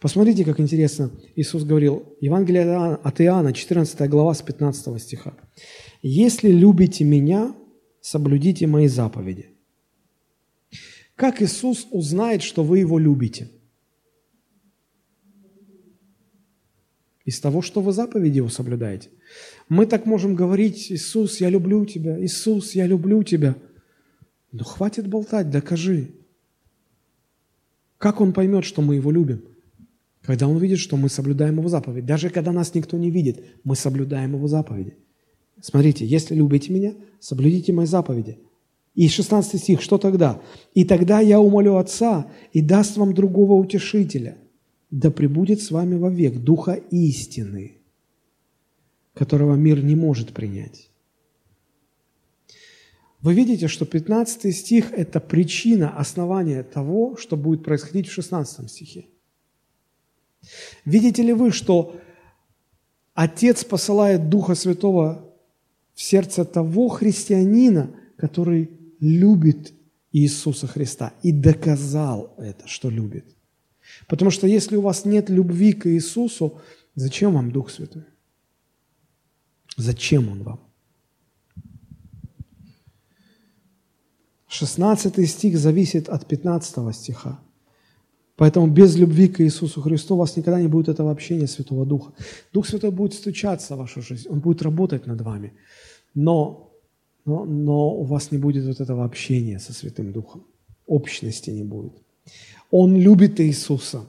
[0.01, 2.17] Посмотрите, как интересно Иисус говорил.
[2.21, 5.35] Евангелие от Иоанна, 14 глава, с 15 стиха.
[6.03, 7.55] «Если любите Меня,
[8.01, 9.51] соблюдите Мои заповеди».
[11.17, 13.51] Как Иисус узнает, что вы Его любите?
[17.25, 19.11] Из того, что вы заповеди Его соблюдаете.
[19.69, 23.57] Мы так можем говорить, Иисус, я люблю Тебя, Иисус, я люблю Тебя.
[24.53, 26.15] Но хватит болтать, докажи.
[27.99, 29.54] Как Он поймет, что мы Его любим?
[30.25, 32.07] Когда Он видит, что мы соблюдаем Его заповеди.
[32.07, 34.97] Даже когда нас никто не видит, мы соблюдаем Его заповеди.
[35.61, 38.39] Смотрите, если любите Меня, соблюдите Мои заповеди.
[38.95, 40.41] И 16 стих, что тогда?
[40.73, 44.39] «И тогда я умолю Отца, и даст вам другого утешителя,
[44.91, 47.79] да пребудет с вами вовек Духа истины,
[49.13, 50.91] которого мир не может принять».
[53.21, 59.07] Вы видите, что 15 стих– это причина, основание того, что будет происходить в 16 стихе.
[60.85, 62.01] Видите ли вы, что
[63.15, 65.33] Отец посылает Духа Святого
[65.95, 68.71] в сердце того христианина, который
[69.01, 69.73] любит
[70.13, 73.25] Иисуса Христа и доказал это, что любит.
[74.09, 76.61] Потому что если у вас нет любви к Иисусу,
[76.95, 78.05] зачем вам Дух Святой?
[79.77, 80.61] Зачем Он вам?
[84.49, 87.41] 16 стих зависит от 15 стиха.
[88.37, 92.13] Поэтому без любви к Иисусу Христу у вас никогда не будет этого общения Святого Духа.
[92.53, 95.53] Дух Святой будет стучаться в вашу жизнь, Он будет работать над вами.
[96.15, 96.65] Но
[97.25, 100.45] но, но у вас не будет вот этого общения со Святым Духом,
[100.87, 101.93] общности не будет.
[102.71, 104.07] Он любит Иисуса.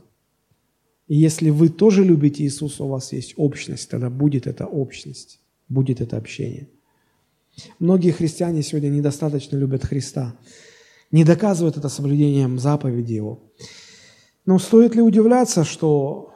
[1.07, 6.01] И если вы тоже любите Иисуса, у вас есть общность, тогда будет эта общность, будет
[6.01, 6.67] это общение.
[7.79, 10.35] Многие христиане сегодня недостаточно любят Христа,
[11.11, 13.39] не доказывают это соблюдением заповеди Его.
[14.45, 16.33] Но стоит ли удивляться, что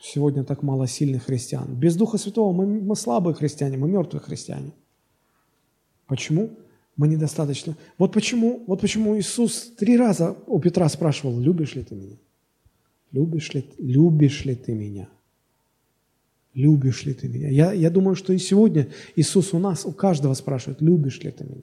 [0.00, 1.74] сегодня так мало сильных христиан?
[1.74, 4.72] Без Духа Святого мы, мы слабые христиане, мы мертвые христиане–
[6.08, 6.50] Почему?
[6.96, 7.76] Мы недостаточно.
[7.96, 12.16] Вот почему, вот почему Иисус три раза у Петра спрашивал, любишь ли ты меня?
[13.12, 15.08] Любишь ли, любишь ли ты меня?
[16.54, 17.50] Любишь ли ты меня?
[17.50, 21.44] Я, я думаю, что и сегодня Иисус у нас, у каждого спрашивает, любишь ли ты
[21.44, 21.62] меня?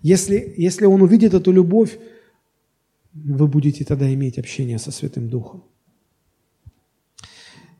[0.00, 1.98] Если, если Он увидит эту любовь,
[3.12, 5.64] вы будете тогда иметь общение со Святым Духом.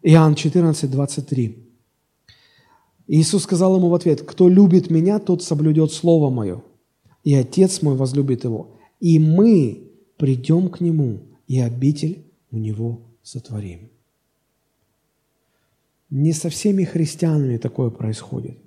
[0.03, 1.67] Иоанн 14, 23.
[3.07, 6.63] Иисус сказал ему в ответ, «Кто любит Меня, тот соблюдет Слово Мое,
[7.25, 13.91] и Отец мой возлюбит его, и мы придем к Нему, и обитель у Него сотворим».
[16.09, 18.59] Не со всеми христианами такое происходит.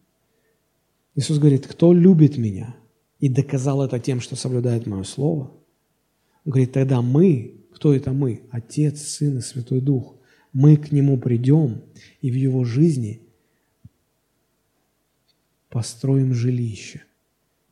[1.16, 2.76] Иисус говорит, кто любит Меня,
[3.20, 5.52] и доказал это тем, что соблюдает Мое Слово,
[6.46, 8.44] Он говорит, тогда мы, кто это мы?
[8.52, 10.16] Отец, Сын и Святой Дух.
[10.52, 11.84] Мы к Нему придем,
[12.22, 13.22] и в Его жизни–
[15.74, 17.04] построим жилище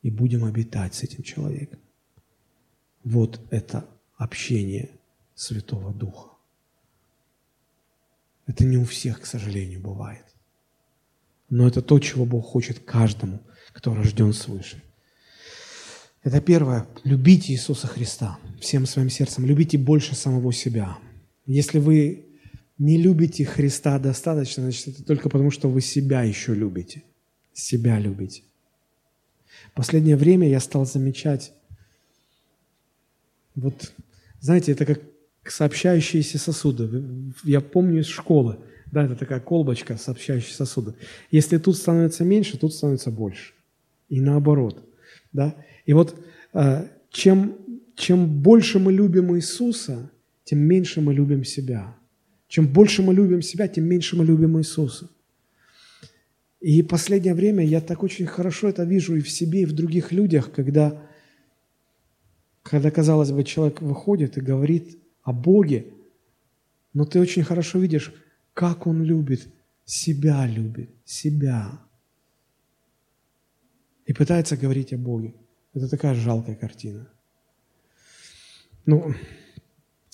[0.02, 1.78] и будем обитать с этим человеком.
[3.04, 4.90] Вот это общение
[5.36, 6.30] Святого Духа.
[8.48, 10.24] Это не у всех, к сожалению, бывает.
[11.48, 13.40] Но это то, чего Бог хочет каждому,
[13.72, 14.82] кто рожден свыше.
[16.22, 16.86] Это первое.
[17.04, 19.44] Любите Иисуса Христа всем своим сердцем.
[19.44, 20.98] Любите больше самого себя.
[21.46, 22.26] Если вы
[22.78, 27.02] не любите Христа достаточно, значит, это только потому, что вы себя еще любите–
[27.52, 28.44] себя любить.
[29.72, 31.52] В последнее время я стал замечать,
[33.54, 33.92] вот,
[34.40, 35.00] знаете, это как
[35.44, 37.04] сообщающиеся сосуды.
[37.44, 40.94] Я помню из школы, да, это такая колбочка, сообщающие сосуды.
[41.30, 43.52] Если тут становится меньше, тут становится больше.
[44.08, 44.84] И наоборот,
[45.32, 45.54] да.
[45.86, 46.18] И вот
[46.52, 47.56] э, чем,
[47.96, 50.10] чем больше мы любим Иисуса,
[50.44, 51.96] тем меньше мы любим себя.
[52.48, 55.08] Чем больше мы любим себя, тем меньше мы любим Иисуса.
[56.60, 60.12] И последнее время я так очень хорошо это вижу и в себе, и в других
[60.12, 61.02] людях, когда,
[62.62, 65.86] когда казалось бы, человек выходит и говорит о Боге,
[66.94, 68.12] но ты очень хорошо видишь,
[68.54, 69.48] как он любит,
[69.84, 71.80] себя любит, себя.
[74.06, 75.34] И пытается говорить о Боге.
[75.74, 77.08] Это такая жалкая картина.
[78.84, 79.14] Ну,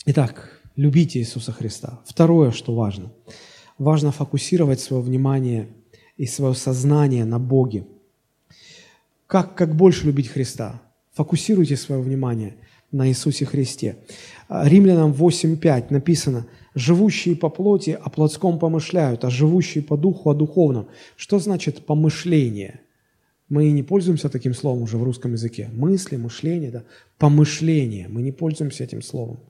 [0.06, 2.00] итак, любите Иисуса Христа.
[2.06, 3.12] Второе, что важно.
[3.78, 5.68] Важно фокусировать свое внимание–
[6.18, 7.86] и свое сознание на Боге.
[9.26, 10.82] Как, как больше любить Христа?
[11.14, 12.56] Фокусируйте свое внимание
[12.92, 13.96] на Иисусе Христе.
[14.48, 20.88] Римлянам 8.5 написано, «Живущие по плоти о плотском помышляют, а живущие по духу о духовном».
[21.16, 22.80] Что значит помышление?
[23.48, 25.70] Мы не пользуемся таким словом уже в русском языке.
[25.72, 26.84] Мысли, мышление, да.
[27.18, 28.06] Помышление.
[28.08, 29.40] Мы не пользуемся этим словом.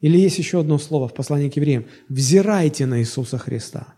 [0.00, 1.86] Или есть еще одно слово в послании к евреям.
[2.08, 3.94] «Взирайте на Иисуса Христа».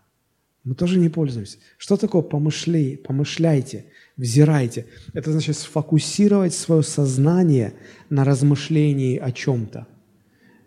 [0.63, 1.59] Мы тоже не пользуемся.
[1.77, 3.85] Что такое помышли, помышляйте,
[4.17, 4.87] взирайте?
[5.13, 7.73] Это значит сфокусировать свое сознание
[8.09, 9.85] на размышлении о чем-то.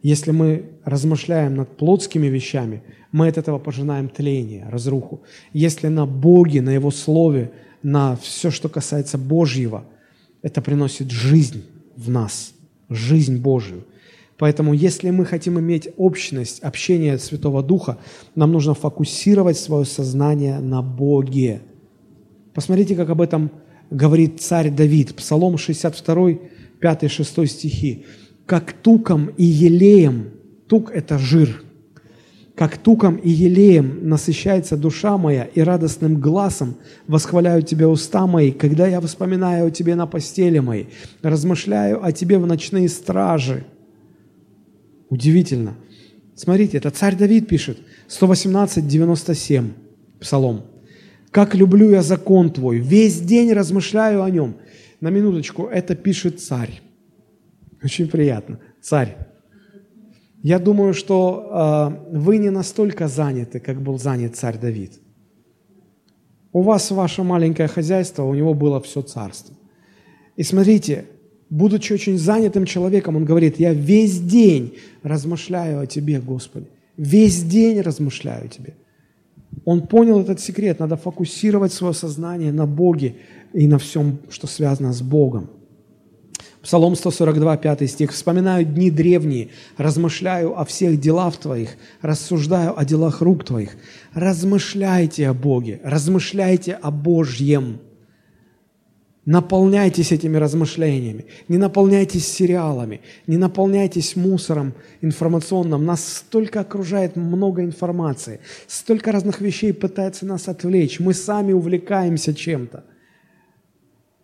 [0.03, 5.23] Если мы размышляем над плотскими вещами, мы от этого пожинаем тление, разруху.
[5.53, 7.51] Если на Боге, на Его Слове,
[7.83, 9.85] на все, что касается Божьего,
[10.43, 11.65] это приносит жизнь
[11.97, 12.53] в нас,
[12.89, 13.85] жизнь Божию–
[14.39, 17.99] Поэтому, если мы хотим иметь общность, общение Святого Духа,
[18.37, 21.61] нам нужно фокусировать свое сознание на Боге.
[22.55, 23.51] Посмотрите, как об этом
[23.91, 26.39] говорит царь Давид, Псалом 62,
[26.81, 28.05] 5-6 стихи.
[28.47, 30.31] «Как туком и елеем,
[30.69, 31.65] тук– это жир,
[32.59, 36.75] как туком и елеем насыщается душа моя, и радостным глазом
[37.07, 40.89] восхваляют Тебя уста мои, когда я вспоминаю о Тебе на постели моей,
[41.23, 43.65] размышляю о Тебе в ночные стражи».
[45.09, 45.77] Удивительно.
[46.35, 47.79] Смотрите, это царь Давид пишет,
[48.09, 48.85] 118,
[50.19, 50.65] псалом.
[51.31, 54.57] «Как люблю я закон твой, весь день размышляю о нем».
[55.01, 56.81] На минуточку, это пишет царь.
[57.85, 58.59] Очень приятно.
[58.81, 59.28] Царь.
[60.43, 64.93] Я думаю, что э, вы не настолько заняты, как был занят царь Давид.
[66.53, 69.55] У вас ваше маленькое хозяйство, у него было все царство.
[70.37, 71.07] И смотрите,
[71.51, 76.67] будучи очень занятым человеком, он говорит, я весь день размышляю о Тебе, Господи.
[76.97, 78.75] Весь день размышляю о Тебе.
[79.65, 80.79] Он понял этот секрет.
[80.79, 83.17] Надо фокусировать свое сознание на Боге
[83.53, 85.51] и на всем, что связано с Богом.
[86.63, 88.13] Псалом 142, 5 стих.
[88.13, 91.71] «Вспоминаю дни древние, размышляю о всех делах Твоих,
[92.03, 93.77] рассуждаю о делах рук Твоих».
[94.15, 97.81] Размышляйте о Боге, размышляйте о Божьем.
[99.25, 104.73] Наполняйтесь этими размышлениями, не наполняйтесь сериалами, не наполняйтесь мусором
[105.03, 105.85] информационным.
[105.85, 110.99] Нас столько окружает много информации, столько разных вещей пытается нас отвлечь.
[110.99, 112.85] Мы сами увлекаемся чем-то.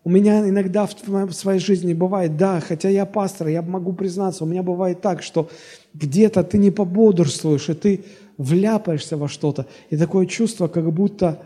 [0.05, 4.47] У меня иногда в своей жизни бывает, да, хотя я пастор, я могу признаться, у
[4.47, 5.49] меня бывает так, что
[5.95, 8.05] где-то ты не пободрствуешь, и ты
[8.37, 11.41] вляпаешься во что-то, и такое чувство, как будто,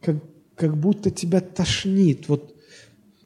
[0.00, 0.16] как,
[0.54, 2.28] как будто тебя тошнит.
[2.28, 2.54] Вот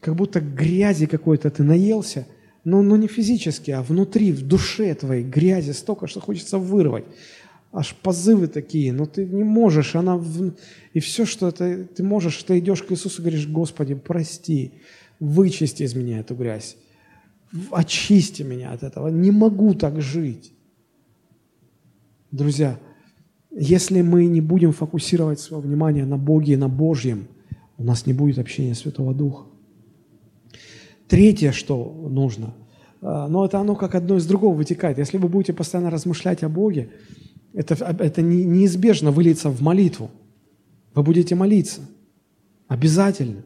[0.00, 2.26] как будто грязи какой-то ты наелся,
[2.64, 7.04] но, но не физически, а внутри, в душе твоей грязи столько, что хочется вырвать.
[7.72, 10.16] Аж позывы такие, но ты не можешь, она...
[10.16, 10.54] В...
[10.92, 14.72] И все, что это, ты можешь, ты идешь к Иисусу и говоришь, Господи, прости,
[15.20, 16.76] вычисти из меня эту грязь,
[17.70, 20.52] очисти меня от этого, не могу так жить.
[22.32, 22.78] Друзья,
[23.52, 27.28] если мы не будем фокусировать свое внимание на Боге и на Божьем,
[27.78, 29.46] у нас не будет общения Святого Духа.
[31.06, 32.54] Третье, что нужно,
[33.00, 34.98] а, но это оно как одно из другого вытекает.
[34.98, 36.90] Если вы будете постоянно размышлять о Боге,
[37.52, 40.10] это, это неизбежно выльется в молитву.
[40.94, 41.80] Вы будете молиться.
[42.68, 43.42] Обязательно.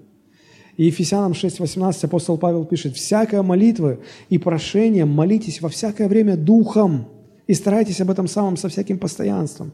[0.77, 3.99] И Ефесянам 6.18 апостол Павел пишет, «Всякая молитва
[4.29, 7.09] и прошение молитесь во всякое время духом
[7.47, 9.73] и старайтесь об этом самом со всяким постоянством».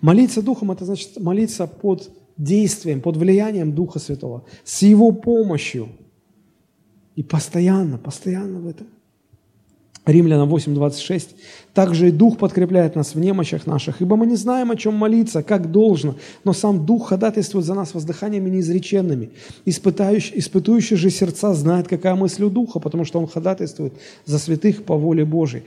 [0.00, 5.88] Молиться духом– это значит молиться под действием, под влиянием Духа Святого, с Его помощью–
[7.16, 8.88] и постоянно, постоянно в этом.
[10.06, 11.28] Римлянам 8:26.
[11.72, 15.42] «Также и Дух подкрепляет нас в немощах наших, ибо мы не знаем, о чем молиться,
[15.42, 19.30] как должно, но сам Дух ходатайствует за нас воздыханиями неизреченными.
[19.64, 23.94] Испытающий, испытующий же сердца знает, какая мысль у Духа, потому что Он ходатайствует
[24.26, 25.64] за святых по воле Божией».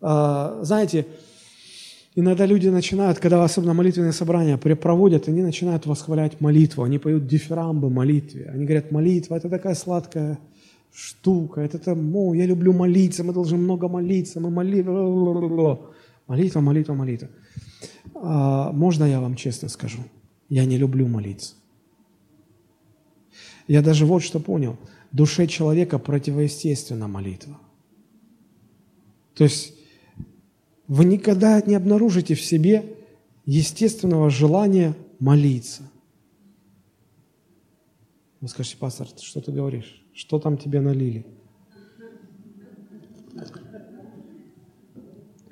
[0.00, 1.06] А, знаете,
[2.16, 7.88] иногда люди начинают, когда особенно молитвенные собрания проводят, они начинают восхвалять молитву, они поют дифирамбы
[7.88, 10.38] молитве, они говорят, молитва– это такая сладкая
[10.94, 14.82] штука, это там, о, я люблю молиться, мы должны много молиться, мы моли...
[16.26, 17.28] Молитва, молитва, молитва.
[18.14, 19.98] А, можно я вам честно скажу?
[20.48, 21.56] Я не люблю молиться.
[23.66, 24.78] Я даже вот что понял.
[25.12, 27.58] Душе человека противоестественна молитва.
[29.34, 29.74] То есть
[30.86, 32.96] вы никогда не обнаружите в себе
[33.46, 35.82] естественного желания молиться.
[38.40, 40.03] Вы скажете, пастор, что ты говоришь?
[40.14, 41.26] Что там тебе налили?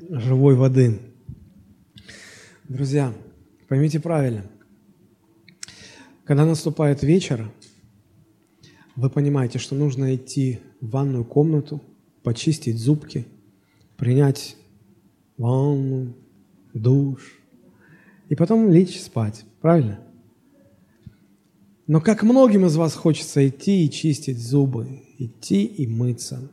[0.08, 1.00] Живой воды.
[2.68, 3.12] Друзья,
[3.68, 4.44] поймите правильно.
[6.24, 7.50] Когда наступает вечер,
[8.94, 11.82] вы понимаете, что нужно идти в ванную комнату,
[12.22, 13.26] почистить зубки,
[13.96, 14.56] принять
[15.38, 16.14] ванну,
[16.72, 17.36] душ
[18.28, 19.44] и потом лечь спать.
[19.60, 19.98] Правильно?
[21.86, 26.50] Но как многим из вас хочется идти и чистить зубы, идти и мыться.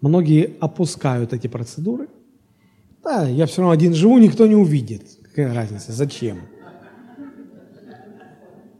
[0.00, 2.08] Многие опускают эти процедуры.
[3.02, 5.18] Да, я все равно один живу, никто не увидит.
[5.22, 6.40] Какая разница, зачем?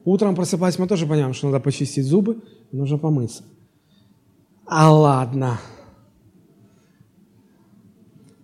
[0.04, 3.44] Утром просыпаясь, мы тоже понимаем, что надо почистить зубы, нужно помыться.
[4.66, 5.58] А ладно.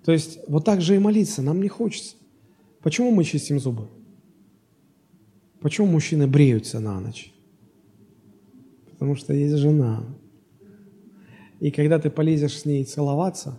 [0.05, 2.17] То есть вот так же и молиться нам не хочется.
[2.83, 3.89] Почему мы чистим зубы?
[5.61, 7.33] Почему мужчины бреются на ночь?
[8.91, 10.05] Потому что есть жена.
[11.61, 13.59] И когда ты полезешь с ней целоваться,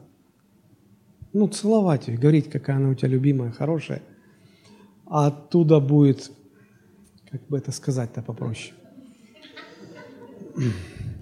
[1.34, 4.02] ну, целовать ее, говорить, какая она у тебя любимая, хорошая,
[5.06, 6.32] а оттуда будет,
[7.30, 8.74] как бы это сказать-то попроще,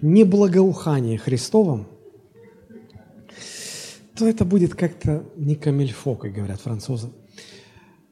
[0.02, 1.88] не благоухание Христовым,
[4.16, 7.10] то это будет как-то не камильфо, как говорят французы.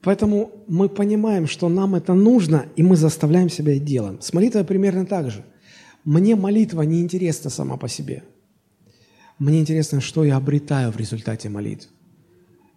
[0.04, 4.22] Поэтому мы понимаем, что нам это нужно, и мы заставляем себя и делаем.
[4.22, 5.46] С молитвой примерно так же.
[6.04, 8.24] Мне молитва не интересна сама по себе.
[9.40, 11.90] Мне интересно, что я обретаю в результате молитвы.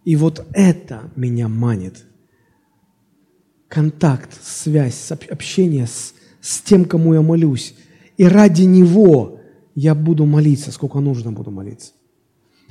[0.05, 2.05] И вот это меня манит.
[3.67, 7.75] Контакт, связь, общение с, с тем, кому я молюсь.
[8.15, 9.41] И ради него
[9.75, 11.91] я буду молиться, сколько нужно буду молиться.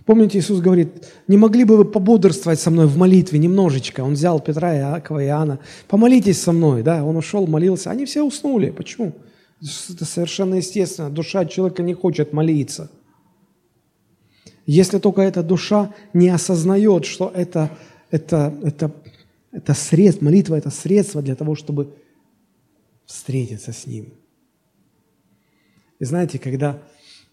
[0.07, 4.03] Помните, Иисус говорит, не могли бы вы пободрствовать со мной в молитве немножечко?
[4.03, 5.59] Он взял Петра, Иакова Иоанна.
[5.89, 7.05] Помолитесь со мной, да?
[7.05, 7.91] Он ушел, молился.
[7.91, 8.70] Они все уснули.
[8.70, 9.12] Почему?
[9.61, 11.11] Это совершенно естественно.
[11.11, 12.89] Душа человека не хочет молиться.
[14.65, 17.70] Если только эта душа не осознает, что это,
[18.12, 18.93] это, это,
[19.51, 21.95] это средство, молитва– это средство для того, чтобы
[23.07, 24.12] встретиться с Ним.
[25.99, 26.81] И знаете, когда,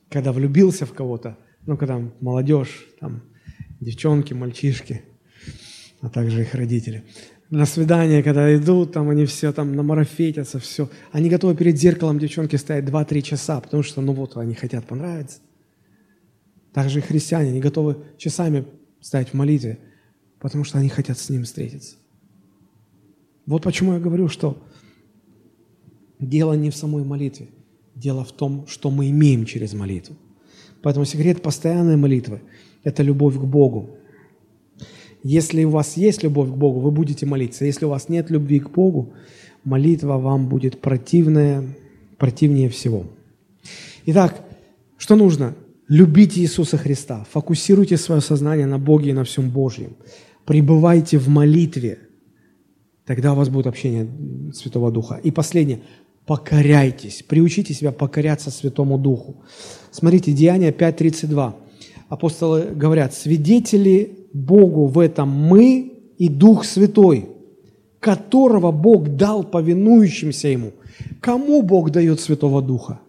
[0.09, 3.23] когда влюбился в кого-то, ну, когда молодежь, там,
[3.79, 5.03] девчонки, мальчишки,
[6.01, 7.03] а также их родители.
[7.49, 10.89] На свидание, когда идут, там они все там намарафетятся, все.
[11.11, 15.39] Они готовы перед зеркалом девчонки стоять 2-3 часа, потому что, ну вот, они хотят понравиться.
[16.73, 18.65] Также и христиане, они готовы часами
[18.99, 19.79] стоять в молитве,
[20.39, 21.97] потому что они хотят с ним встретиться.
[23.45, 24.65] Вот почему я говорю, что
[26.19, 27.49] дело не в самой молитве,
[27.93, 30.17] дело в том, что мы имеем через молитву.
[30.83, 32.41] Поэтому секрет постоянной молитвы–
[32.83, 33.89] это любовь к Богу.
[35.23, 37.63] Если у вас есть любовь к Богу, вы будете молиться.
[37.63, 39.13] Если у вас нет любви к Богу,
[39.63, 41.63] молитва вам будет противная,
[42.17, 43.05] противнее всего.
[44.05, 44.43] Итак,
[44.97, 45.55] что нужно?
[45.87, 49.95] Любите Иисуса Христа, фокусируйте свое сознание на Боге и на всем Божьем.
[50.45, 51.99] Пребывайте в молитве,
[53.05, 54.09] тогда у вас будет общение
[54.53, 55.15] Святого Духа.
[55.23, 55.81] И последнее,
[56.25, 59.43] покоряйтесь, приучите себя покоряться Святому Духу.
[59.91, 61.53] Смотрите, Деяние 5.32.
[62.09, 67.29] Апостолы говорят, свидетели Богу в этом мы и Дух Святой,
[67.99, 70.71] которого Бог дал повинующимся Ему.
[71.21, 72.99] Кому Бог дает Святого Духа?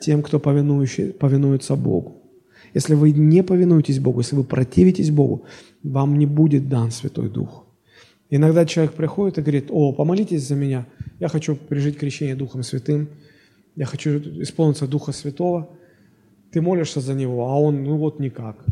[0.00, 2.22] Тем, кто повинуется Богу.
[2.74, 5.44] Если вы не повинуетесь Богу, если вы противитесь Богу,
[5.82, 7.66] вам не будет дан Святой Дух.
[8.30, 10.86] Иногда человек приходит и говорит, о, помолитесь за меня,
[11.18, 13.08] я хочу пережить крещение Духом Святым,
[13.74, 15.70] я хочу исполниться Духа Святого.
[16.52, 18.64] Ты молишься за него, а он, ну вот никак.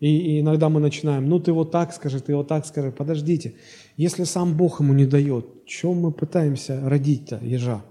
[0.00, 2.92] И, и иногда мы начинаем, ну ты вот так скажи, ты вот так скажи.
[2.92, 3.54] Подождите,
[3.96, 7.84] если сам Бог ему не дает, чем мы пытаемся родить-то ежа?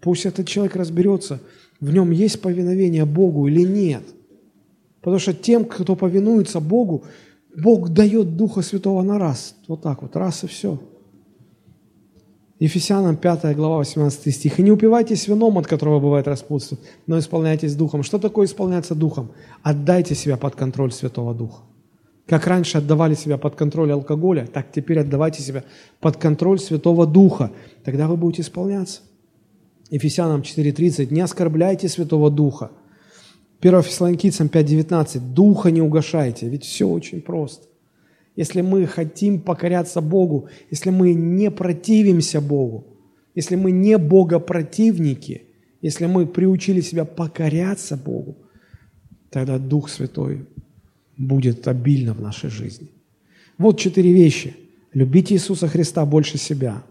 [0.00, 1.40] Пусть этот человек разберется,
[1.80, 4.02] в нем есть повиновение Богу или нет.
[5.00, 7.04] Потому что тем, кто повинуется Богу,
[7.56, 9.54] Бог дает Духа Святого на раз.
[9.68, 10.80] Вот так вот, раз и все.
[12.58, 14.58] Ефесянам 5 глава 18 стих.
[14.58, 18.04] «И не упивайтесь вином, от которого бывает распутство, но исполняйтесь Духом».
[18.04, 19.32] Что такое исполняться Духом?
[19.62, 21.62] Отдайте себя под контроль Святого Духа.
[22.26, 25.64] Как раньше отдавали себя под контроль алкоголя, так теперь отдавайте себя
[26.00, 27.50] под контроль Святого Духа.
[27.84, 29.00] Тогда вы будете исполняться.
[29.90, 31.12] Ефесянам 4.30.
[31.12, 32.70] «Не оскорбляйте Святого Духа».
[33.62, 35.20] 1 Фессалоникийцам 5.19.
[35.34, 36.48] «Духа не угошайте».
[36.48, 37.68] Ведь все очень просто.
[38.34, 42.86] Если мы хотим покоряться Богу, если мы не противимся Богу,
[43.36, 45.42] если мы не богопротивники,
[45.80, 48.36] если мы приучили себя покоряться Богу,
[49.30, 50.46] тогда Дух Святой
[51.16, 52.88] будет обильно в нашей жизни.
[53.58, 54.56] Вот четыре вещи.
[54.92, 56.82] Любите Иисуса Христа больше себя.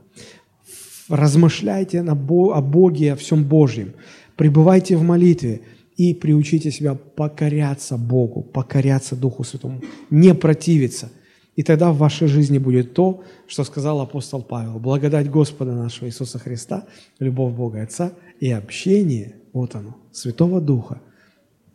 [1.10, 3.94] Размышляйте о Боге, о всем Божьем.
[4.38, 5.62] Пребывайте в молитве
[6.02, 11.12] и приучите себя покоряться Богу, покоряться Духу Святому, не противиться.
[11.56, 14.80] И тогда в вашей жизни будет то, что сказал апостол Павел.
[14.80, 16.88] Благодать Господа нашего Иисуса Христа,
[17.20, 21.02] любовь Бога Отца и общение, вот оно, Святого Духа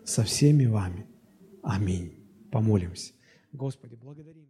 [0.05, 1.07] со всеми вами.
[1.62, 2.12] Аминь.
[2.51, 3.12] Помолимся.
[3.53, 4.45] Господи, благодарим